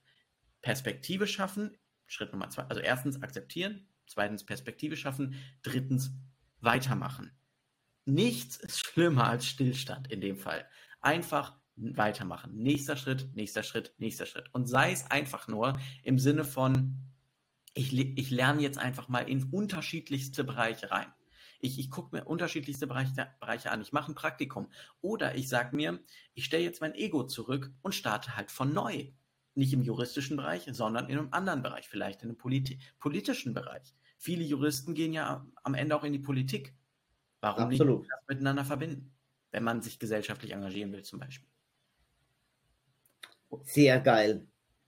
[0.60, 2.64] Perspektive schaffen, Schritt Nummer zwei.
[2.64, 6.10] Also erstens akzeptieren, zweitens Perspektive schaffen, drittens
[6.60, 7.30] weitermachen.
[8.06, 10.68] Nichts ist schlimmer als Stillstand in dem Fall.
[11.00, 12.56] Einfach weitermachen.
[12.56, 14.52] Nächster Schritt, nächster Schritt, nächster Schritt.
[14.52, 16.96] Und sei es einfach nur im Sinne von,
[17.76, 21.12] ich, ich lerne jetzt einfach mal in unterschiedlichste Bereiche rein.
[21.60, 23.82] Ich, ich gucke mir unterschiedlichste Bereiche, Bereiche an.
[23.82, 24.68] Ich mache ein Praktikum.
[25.02, 26.00] Oder ich sage mir,
[26.32, 29.12] ich stelle jetzt mein Ego zurück und starte halt von neu.
[29.54, 33.94] Nicht im juristischen Bereich, sondern in einem anderen Bereich, vielleicht in einem Polit politischen Bereich.
[34.18, 36.74] Viele Juristen gehen ja am Ende auch in die Politik.
[37.40, 38.00] Warum Absolut.
[38.00, 39.14] nicht das miteinander verbinden,
[39.50, 41.48] wenn man sich gesellschaftlich engagieren will, zum Beispiel?
[43.64, 44.46] Sehr geil.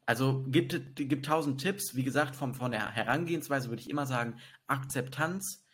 [0.09, 1.94] Also gibt, gibt tausend Tipps.
[1.94, 4.36] Wie gesagt, vom, von der Herangehensweise würde ich immer sagen,
[4.66, 5.66] Akzeptanz,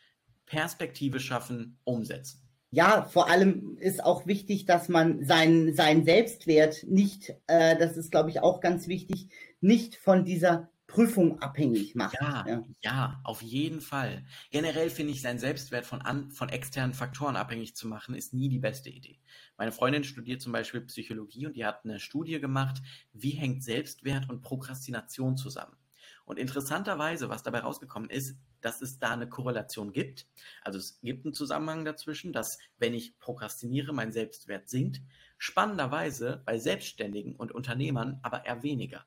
[0.45, 2.43] Perspektive schaffen, umsetzen.
[2.73, 8.11] Ja, vor allem ist auch wichtig, dass man seinen sein Selbstwert nicht, äh, das ist,
[8.11, 9.29] glaube ich, auch ganz wichtig,
[9.61, 12.17] nicht von dieser Prüfung abhängig macht.
[12.21, 14.25] Ja, ja, ja, auf jeden Fall.
[14.51, 18.49] Generell finde ich, seinen Selbstwert von, an, von externen Faktoren abhängig zu machen, ist nie
[18.49, 19.21] die beste Idee.
[19.57, 22.83] Meine Freundin studiert zum Beispiel Psychologie und die hat eine Studie gemacht,
[23.13, 25.77] wie hängt Selbstwert und Prokrastination zusammen.
[26.25, 30.27] Und interessanterweise, was dabei rausgekommen ist, dass es da eine Korrelation gibt.
[30.63, 35.03] Also es gibt einen Zusammenhang dazwischen, dass wenn ich prokrastiniere, mein Selbstwert sinkt.
[35.37, 39.05] Spannenderweise bei Selbstständigen und Unternehmern aber eher weniger.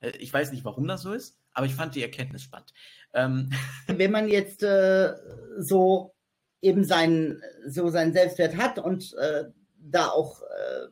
[0.00, 2.72] Äh, ich weiß nicht, warum das so ist, aber ich fand die Erkenntnis spannend.
[3.14, 3.50] Ähm.
[3.86, 5.14] Wenn man jetzt äh,
[5.58, 6.14] so
[6.60, 9.44] eben seinen, so seinen Selbstwert hat und äh,
[9.90, 10.88] da auch äh,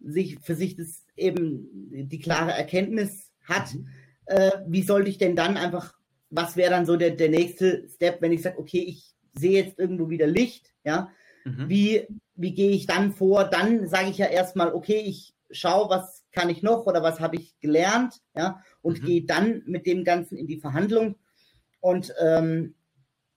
[0.00, 1.68] sich für sich das eben
[2.08, 3.88] die klare Erkenntnis hat, mhm.
[4.26, 5.94] äh, wie sollte ich denn dann einfach,
[6.30, 9.78] was wäre dann so der, der nächste Step, wenn ich sage, okay, ich sehe jetzt
[9.78, 11.10] irgendwo wieder Licht, ja,
[11.44, 11.68] mhm.
[11.68, 13.44] wie, wie gehe ich dann vor?
[13.44, 17.36] Dann sage ich ja erstmal, okay, ich schaue, was kann ich noch oder was habe
[17.36, 19.06] ich gelernt, ja, und mhm.
[19.06, 21.16] gehe dann mit dem Ganzen in die Verhandlung.
[21.80, 22.74] Und ähm,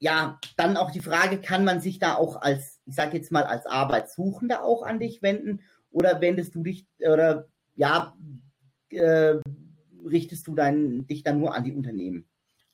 [0.02, 3.44] ja, dann auch die Frage, kann man sich da auch als, ich sage jetzt mal,
[3.44, 8.18] als Arbeitssuchender auch an dich wenden oder wendest du dich oder ja,
[8.90, 9.36] äh,
[10.04, 12.28] richtest du dein, dich dann nur an die Unternehmen?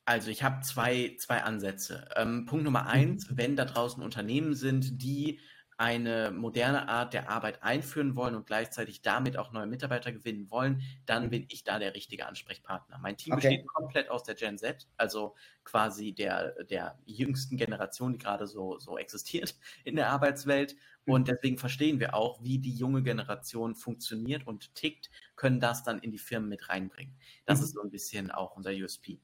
[0.06, 2.08] Also ich habe zwei, zwei Ansätze.
[2.16, 2.88] Ähm, Punkt Nummer mhm.
[2.88, 5.42] eins, wenn da draußen Unternehmen sind, die
[5.78, 10.82] eine moderne Art der Arbeit einführen wollen und gleichzeitig damit auch neue Mitarbeiter gewinnen wollen,
[11.06, 11.30] dann mhm.
[11.30, 12.98] bin ich da der richtige Ansprechpartner.
[12.98, 13.50] Mein Team okay.
[13.50, 18.80] besteht komplett aus der Gen Z, also quasi der, der jüngsten Generation, die gerade so,
[18.80, 20.76] so existiert in der Arbeitswelt.
[21.06, 21.14] Mhm.
[21.14, 26.00] Und deswegen verstehen wir auch, wie die junge Generation funktioniert und tickt, können das dann
[26.00, 27.16] in die Firmen mit reinbringen.
[27.46, 27.66] Das mhm.
[27.66, 29.20] ist so ein bisschen auch unser USP.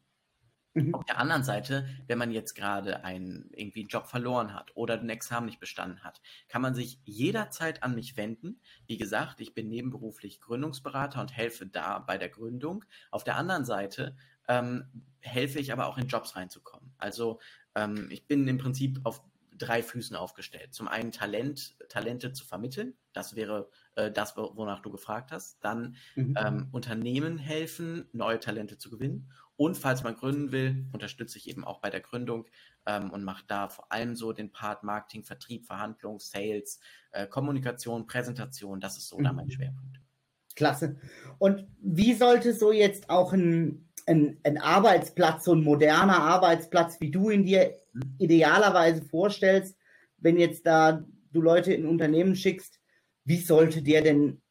[0.73, 0.95] Mhm.
[0.95, 4.97] Auf der anderen Seite, wenn man jetzt gerade einen irgendwie einen Job verloren hat oder
[4.97, 8.59] den Examen nicht bestanden hat, kann man sich jederzeit an mich wenden.
[8.87, 12.85] Wie gesagt, ich bin nebenberuflich Gründungsberater und helfe da bei der Gründung.
[13.11, 14.15] Auf der anderen Seite
[14.47, 14.85] ähm,
[15.19, 16.91] helfe ich aber auch in Jobs reinzukommen.
[16.97, 17.39] Also
[17.75, 19.21] ähm, ich bin im Prinzip auf
[19.57, 20.73] drei Füßen aufgestellt.
[20.73, 22.95] Zum einen Talent, Talente zu vermitteln.
[23.13, 25.63] Das wäre äh, das, wonach du gefragt hast.
[25.63, 26.35] Dann mhm.
[26.37, 29.31] ähm, Unternehmen helfen, neue Talente zu gewinnen.
[29.55, 32.45] Und falls man gründen will, unterstütze ich eben auch bei der Gründung
[32.85, 36.79] ähm, und mache da vor allem so den Part Marketing, Vertrieb, Verhandlung, Sales,
[37.11, 38.79] äh, Kommunikation, Präsentation.
[38.79, 39.23] Das ist so mhm.
[39.23, 39.51] da mein mhm.
[39.51, 39.99] Schwerpunkt.
[40.55, 40.97] Klasse.
[41.37, 47.11] Und wie sollte so jetzt auch ein, ein, ein Arbeitsplatz, so ein moderner Arbeitsplatz, wie
[47.11, 48.15] du ihn dir mhm.
[48.19, 49.77] idealerweise vorstellst,
[50.17, 52.79] wenn jetzt da du Leute in Unternehmen schickst,
[53.25, 54.41] wie sollte der denn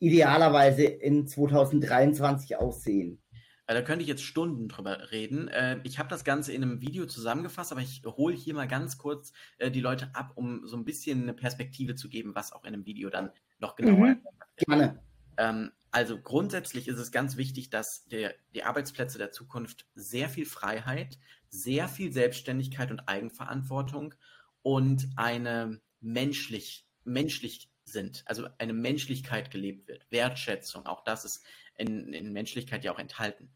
[0.00, 3.20] idealerweise in 2023 aussehen?
[3.68, 5.46] Äh, da könnte ich jetzt Stunden drüber reden.
[5.48, 8.98] Äh, ich habe das Ganze in einem Video zusammengefasst, aber ich hole hier mal ganz
[8.98, 12.64] kurz äh, die Leute ab, um so ein bisschen eine Perspektive zu geben, was auch
[12.64, 14.22] in einem Video dann noch genauer mhm.
[14.56, 15.02] Gerne.
[15.36, 20.46] Ähm, also grundsätzlich ist es ganz wichtig, dass der, die Arbeitsplätze der Zukunft sehr viel
[20.46, 21.18] Freiheit,
[21.50, 24.14] sehr viel Selbstständigkeit und Eigenverantwortung
[24.62, 31.44] und eine menschlich, menschlich sind, also eine Menschlichkeit gelebt wird, Wertschätzung, auch das ist
[31.78, 33.50] in, in Menschlichkeit ja auch enthalten.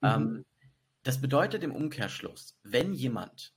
[0.00, 0.08] Mhm.
[0.08, 0.44] Ähm,
[1.02, 3.52] das bedeutet im Umkehrschluss, wenn jemand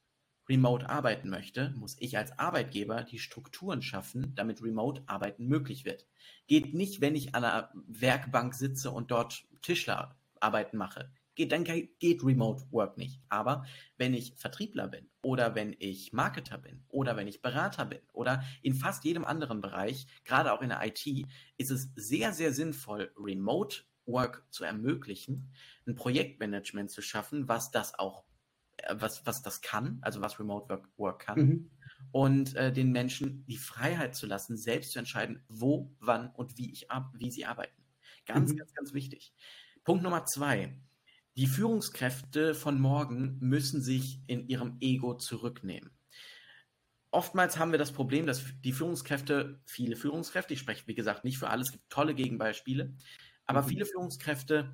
[0.49, 6.05] remote arbeiten möchte, muss ich als Arbeitgeber die Strukturen schaffen, damit remote arbeiten möglich wird.
[6.47, 11.11] Geht nicht, wenn ich an einer Werkbank sitze und dort Tischlerarbeiten mache.
[11.35, 13.21] Geht, dann geht Remote Work nicht.
[13.27, 13.65] Aber
[13.97, 18.43] wenn ich Vertriebler bin oder wenn ich Marketer bin oder wenn ich Berater bin oder
[18.61, 21.05] in fast jedem anderen Bereich, gerade auch in der IT,
[21.57, 25.51] ist es sehr, sehr sinnvoll, Remote Work zu ermöglichen,
[25.87, 28.25] ein Projektmanagement zu schaffen, was das auch
[28.77, 31.71] äh, was, was das kann, also was Remote Work, Work kann, mhm.
[32.11, 36.71] und äh, den Menschen die Freiheit zu lassen, selbst zu entscheiden, wo, wann und wie,
[36.71, 37.83] ich wie sie arbeiten.
[38.25, 38.57] Ganz, mhm.
[38.57, 39.33] ganz, ganz wichtig.
[39.83, 40.77] Punkt Nummer zwei.
[41.37, 45.91] Die Führungskräfte von morgen müssen sich in ihrem Ego zurücknehmen.
[47.11, 51.37] Oftmals haben wir das Problem, dass die Führungskräfte, viele Führungskräfte, ich spreche wie gesagt nicht
[51.37, 52.93] für alles, es gibt tolle Gegenbeispiele,
[53.45, 53.67] aber mhm.
[53.67, 54.73] viele Führungskräfte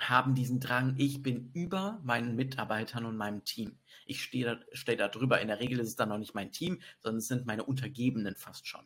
[0.00, 3.78] haben diesen Drang, ich bin über meinen Mitarbeitern und meinem Team.
[4.06, 5.40] Ich stehe da, stehe da drüber.
[5.40, 8.36] In der Regel ist es dann noch nicht mein Team, sondern es sind meine Untergebenen
[8.36, 8.84] fast schon.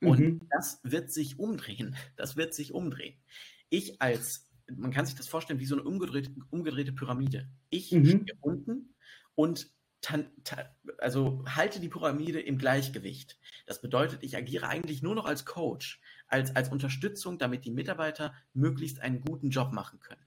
[0.00, 0.40] Und mhm.
[0.50, 1.96] das wird sich umdrehen.
[2.16, 3.16] Das wird sich umdrehen.
[3.68, 7.48] Ich als, man kann sich das vorstellen wie so eine umgedrehte, umgedrehte Pyramide.
[7.70, 8.06] Ich mhm.
[8.06, 8.94] stehe unten
[9.34, 9.70] und
[10.98, 13.38] also halte die Pyramide im Gleichgewicht.
[13.66, 18.34] Das bedeutet, ich agiere eigentlich nur noch als Coach, als, als Unterstützung, damit die Mitarbeiter
[18.52, 20.24] möglichst einen guten Job machen können.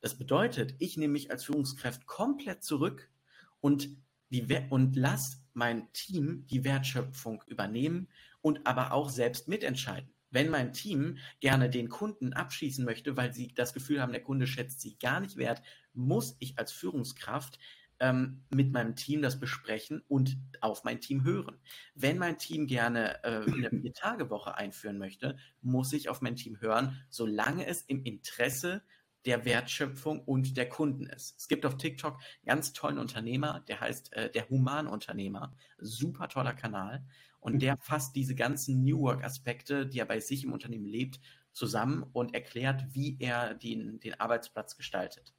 [0.00, 3.10] Das bedeutet, ich nehme mich als Führungskraft komplett zurück
[3.60, 3.88] und,
[4.70, 8.08] und lasse mein Team die Wertschöpfung übernehmen
[8.42, 10.10] und aber auch selbst mitentscheiden.
[10.30, 14.48] Wenn mein Team gerne den Kunden abschießen möchte, weil sie das Gefühl haben, der Kunde
[14.48, 17.58] schätzt sie gar nicht wert, muss ich als Führungskraft
[18.00, 21.56] ähm, mit meinem Team das besprechen und auf mein Team hören.
[21.94, 27.00] Wenn mein Team gerne äh, eine Vier-Tage-Woche einführen möchte, muss ich auf mein Team hören,
[27.10, 28.82] solange es im Interesse
[29.24, 31.38] der Wertschöpfung und der Kunden ist.
[31.38, 35.54] Es gibt auf TikTok einen ganz tollen Unternehmer, der heißt äh, der Humanunternehmer.
[35.78, 37.04] Super toller Kanal.
[37.40, 41.20] Und der fasst diese ganzen New Work-Aspekte, die er bei sich im Unternehmen lebt,
[41.52, 45.33] zusammen und erklärt, wie er den, den Arbeitsplatz gestaltet.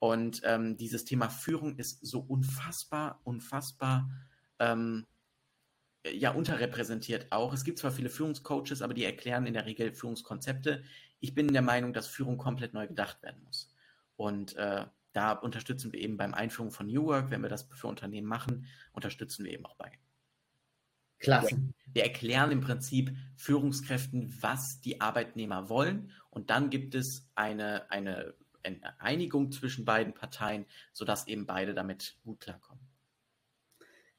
[0.00, 4.10] Und ähm, dieses Thema Führung ist so unfassbar, unfassbar
[4.58, 5.06] ähm,
[6.10, 7.52] ja unterrepräsentiert auch.
[7.52, 10.82] Es gibt zwar viele Führungscoaches, aber die erklären in der Regel Führungskonzepte,
[11.20, 13.72] ich bin der Meinung, dass Führung komplett neu gedacht werden muss.
[14.16, 17.86] Und äh, da unterstützen wir eben beim Einführung von New Work, wenn wir das für
[17.86, 19.92] Unternehmen machen, unterstützen wir eben auch bei.
[21.18, 21.58] Klasse.
[21.92, 26.10] Wir erklären im Prinzip Führungskräften, was die Arbeitnehmer wollen.
[26.30, 32.16] Und dann gibt es eine, eine, eine Einigung zwischen beiden Parteien, sodass eben beide damit
[32.24, 32.82] gut klarkommen.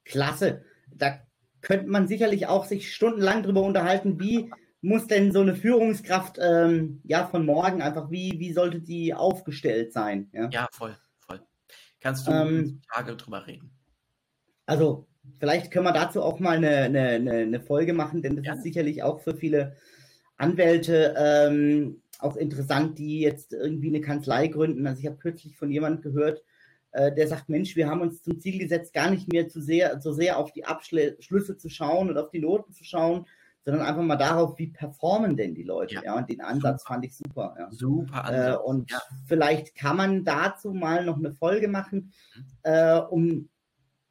[0.04, 0.64] Klasse.
[0.90, 1.20] Da
[1.60, 4.50] könnte man sicherlich auch sich stundenlang darüber unterhalten, wie
[4.82, 9.92] muss denn so eine Führungskraft ähm, ja von morgen einfach, wie, wie sollte die aufgestellt
[9.92, 10.28] sein?
[10.32, 11.40] Ja, ja voll, voll.
[12.00, 13.70] Kannst du ähm, Tage drüber reden?
[14.66, 15.06] Also,
[15.38, 18.54] vielleicht können wir dazu auch mal eine, eine, eine Folge machen, denn das ja.
[18.54, 19.76] ist sicherlich auch für viele
[20.36, 24.86] Anwälte ähm, auch interessant, die jetzt irgendwie eine Kanzlei gründen.
[24.86, 26.42] Also ich habe kürzlich von jemandem gehört,
[26.92, 30.00] äh, der sagt, Mensch, wir haben uns zum Ziel gesetzt, gar nicht mehr zu sehr,
[30.00, 33.26] so sehr auf die Abschlüsse zu schauen und auf die Noten zu schauen,
[33.64, 35.94] sondern einfach mal darauf, wie performen denn die Leute.
[35.96, 36.94] Ja, ja und den Ansatz super.
[36.94, 37.54] fand ich super.
[37.58, 37.70] Ja.
[37.70, 38.60] Super Ansatz.
[38.60, 39.02] Äh, und ja.
[39.26, 42.44] vielleicht kann man dazu mal noch eine Folge machen, mhm.
[42.62, 43.48] äh, um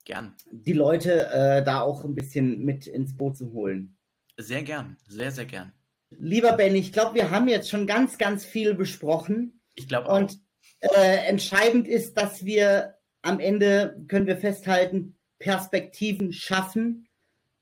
[0.05, 0.33] gern.
[0.51, 3.95] die Leute äh, da auch ein bisschen mit ins Boot zu holen.
[4.37, 5.71] Sehr gern, sehr, sehr gern.
[6.11, 9.61] Lieber Ben, ich glaube, wir haben jetzt schon ganz, ganz viel besprochen.
[9.75, 10.17] Ich glaube auch.
[10.17, 10.39] Und
[10.79, 17.07] äh, entscheidend ist, dass wir am Ende, können wir festhalten, Perspektiven schaffen,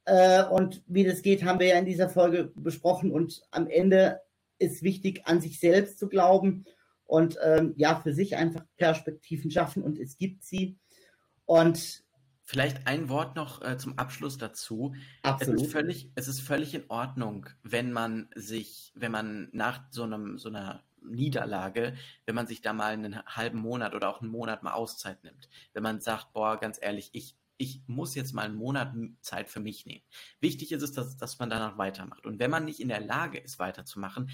[0.10, 3.12] äh, und wie das geht, haben wir ja in dieser Folge besprochen.
[3.12, 4.22] Und am Ende
[4.58, 6.66] ist wichtig, an sich selbst zu glauben
[7.06, 9.84] und ähm, ja, für sich einfach Perspektiven schaffen.
[9.84, 10.78] Und es gibt sie.
[11.46, 12.04] Und
[12.50, 14.96] Vielleicht ein Wort noch äh, zum Abschluss dazu.
[15.22, 15.60] Absolut.
[15.60, 20.02] Es ist, völlig, es ist völlig in Ordnung, wenn man sich, wenn man nach so,
[20.02, 21.94] einem, so einer Niederlage,
[22.26, 25.48] wenn man sich da mal einen halben Monat oder auch einen Monat mal Auszeit nimmt.
[25.74, 29.60] Wenn man sagt, boah, ganz ehrlich, ich ich muss jetzt mal einen Monat Zeit für
[29.60, 30.02] mich nehmen.
[30.40, 32.26] Wichtig ist es, dass, dass man danach weitermacht.
[32.26, 34.30] Und wenn man nicht in der Lage ist, weiterzumachen,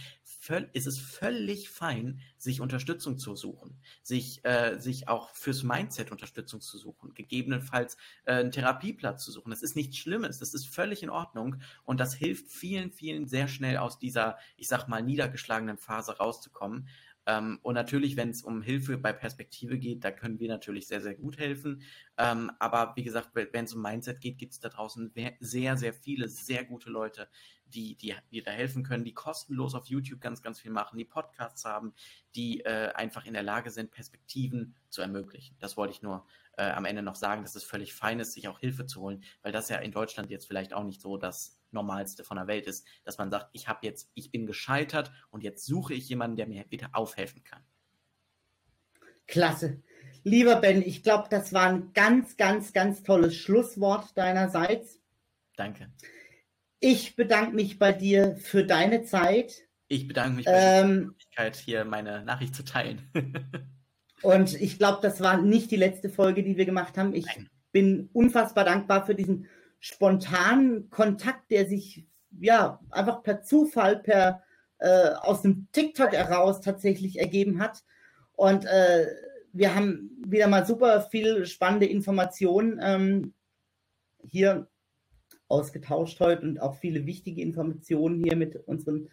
[0.74, 6.62] ist es völlig fein, sich Unterstützung zu suchen, sich, äh, sich auch fürs Mindset Unterstützung
[6.62, 9.50] zu suchen, gegebenenfalls äh, einen Therapieplatz zu suchen.
[9.50, 13.48] Das ist nichts Schlimmes, das ist völlig in Ordnung und das hilft vielen, vielen sehr
[13.48, 16.88] schnell aus dieser, ich sag mal, niedergeschlagenen Phase rauszukommen.
[17.26, 21.02] Ähm, und natürlich, wenn es um Hilfe bei Perspektive geht, da können wir natürlich sehr,
[21.02, 21.82] sehr gut helfen.
[22.18, 25.94] Ähm, aber wie gesagt, wenn es um Mindset geht, gibt es da draußen sehr, sehr
[25.94, 27.28] viele, sehr gute Leute,
[27.68, 31.06] die, die dir da helfen können, die kostenlos auf YouTube ganz, ganz viel machen, die
[31.06, 31.94] Podcasts haben,
[32.36, 35.56] die äh, einfach in der Lage sind, Perspektiven zu ermöglichen.
[35.60, 36.26] Das wollte ich nur
[36.58, 39.24] äh, am Ende noch sagen, dass es völlig fein ist, sich auch Hilfe zu holen,
[39.42, 42.68] weil das ja in Deutschland jetzt vielleicht auch nicht so das Normalste von der Welt
[42.68, 46.38] ist, dass man sagt, ich habe jetzt, ich bin gescheitert und jetzt suche ich jemanden,
[46.38, 47.64] der mir wieder aufhelfen kann.
[49.28, 49.82] Klasse.
[50.24, 55.00] Lieber Ben, ich glaube, das war ein ganz, ganz, ganz tolles Schlusswort deinerseits.
[55.56, 55.92] Danke.
[56.80, 59.68] Ich bedanke mich bei dir für deine Zeit.
[59.88, 63.02] Ich bedanke mich für ähm, die Möglichkeit, hier meine Nachricht zu teilen.
[64.24, 67.14] und ich glaube, das war nicht die letzte Folge, die wir gemacht haben.
[67.14, 67.50] Ich Nein.
[67.72, 69.48] bin unfassbar dankbar für diesen
[69.80, 72.06] spontanen Kontakt, der sich
[72.40, 74.44] ja einfach per Zufall, per
[74.80, 77.84] äh, aus dem TikTok heraus tatsächlich ergeben hat.
[78.34, 79.08] Und äh,
[79.54, 83.34] wir haben wieder mal super viel spannende Informationen ähm,
[84.22, 84.68] hier
[85.48, 89.10] ausgetauscht heute und auch viele wichtige Informationen hier mit unseren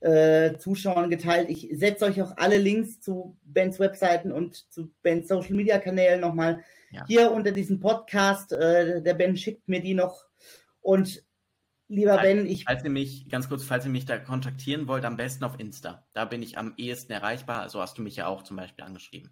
[0.00, 1.50] äh, Zuschauern geteilt.
[1.50, 6.20] Ich setze euch auch alle Links zu Bens Webseiten und zu Bens Social Media Kanälen
[6.20, 6.64] nochmal
[6.96, 7.04] ja.
[7.06, 8.52] hier unter diesem Podcast.
[8.52, 10.24] Äh, der Ben schickt mir die noch.
[10.80, 11.22] Und
[11.88, 12.64] lieber falls, Ben, ich.
[12.64, 16.06] Falls ihr mich, ganz kurz, falls ihr mich da kontaktieren wollt, am besten auf Insta.
[16.12, 17.60] Da bin ich am ehesten erreichbar.
[17.60, 19.30] Also hast du mich ja auch zum Beispiel angeschrieben.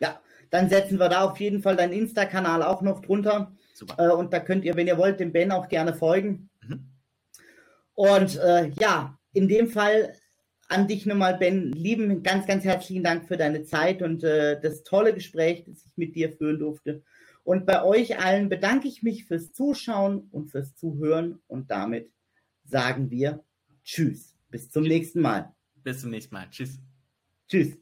[0.00, 3.54] Ja, dann setzen wir da auf jeden Fall deinen Insta-Kanal auch noch drunter.
[3.74, 3.96] Super.
[3.98, 6.50] Äh, und da könnt ihr, wenn ihr wollt, dem Ben auch gerne folgen.
[6.62, 6.90] Mhm.
[7.94, 10.14] Und äh, ja, in dem Fall
[10.68, 14.82] an dich nochmal, Ben, lieben, ganz, ganz herzlichen Dank für deine Zeit und äh, das
[14.82, 17.02] tolle Gespräch, das ich mit dir führen durfte.
[17.42, 22.10] Und bei euch allen bedanke ich mich fürs Zuschauen und fürs Zuhören und damit
[22.64, 23.44] sagen wir
[23.84, 24.34] Tschüss.
[24.48, 25.54] Bis zum nächsten Mal.
[25.82, 26.48] Bis zum nächsten Mal.
[26.50, 26.78] Tschüss.
[27.48, 27.76] Tschüss.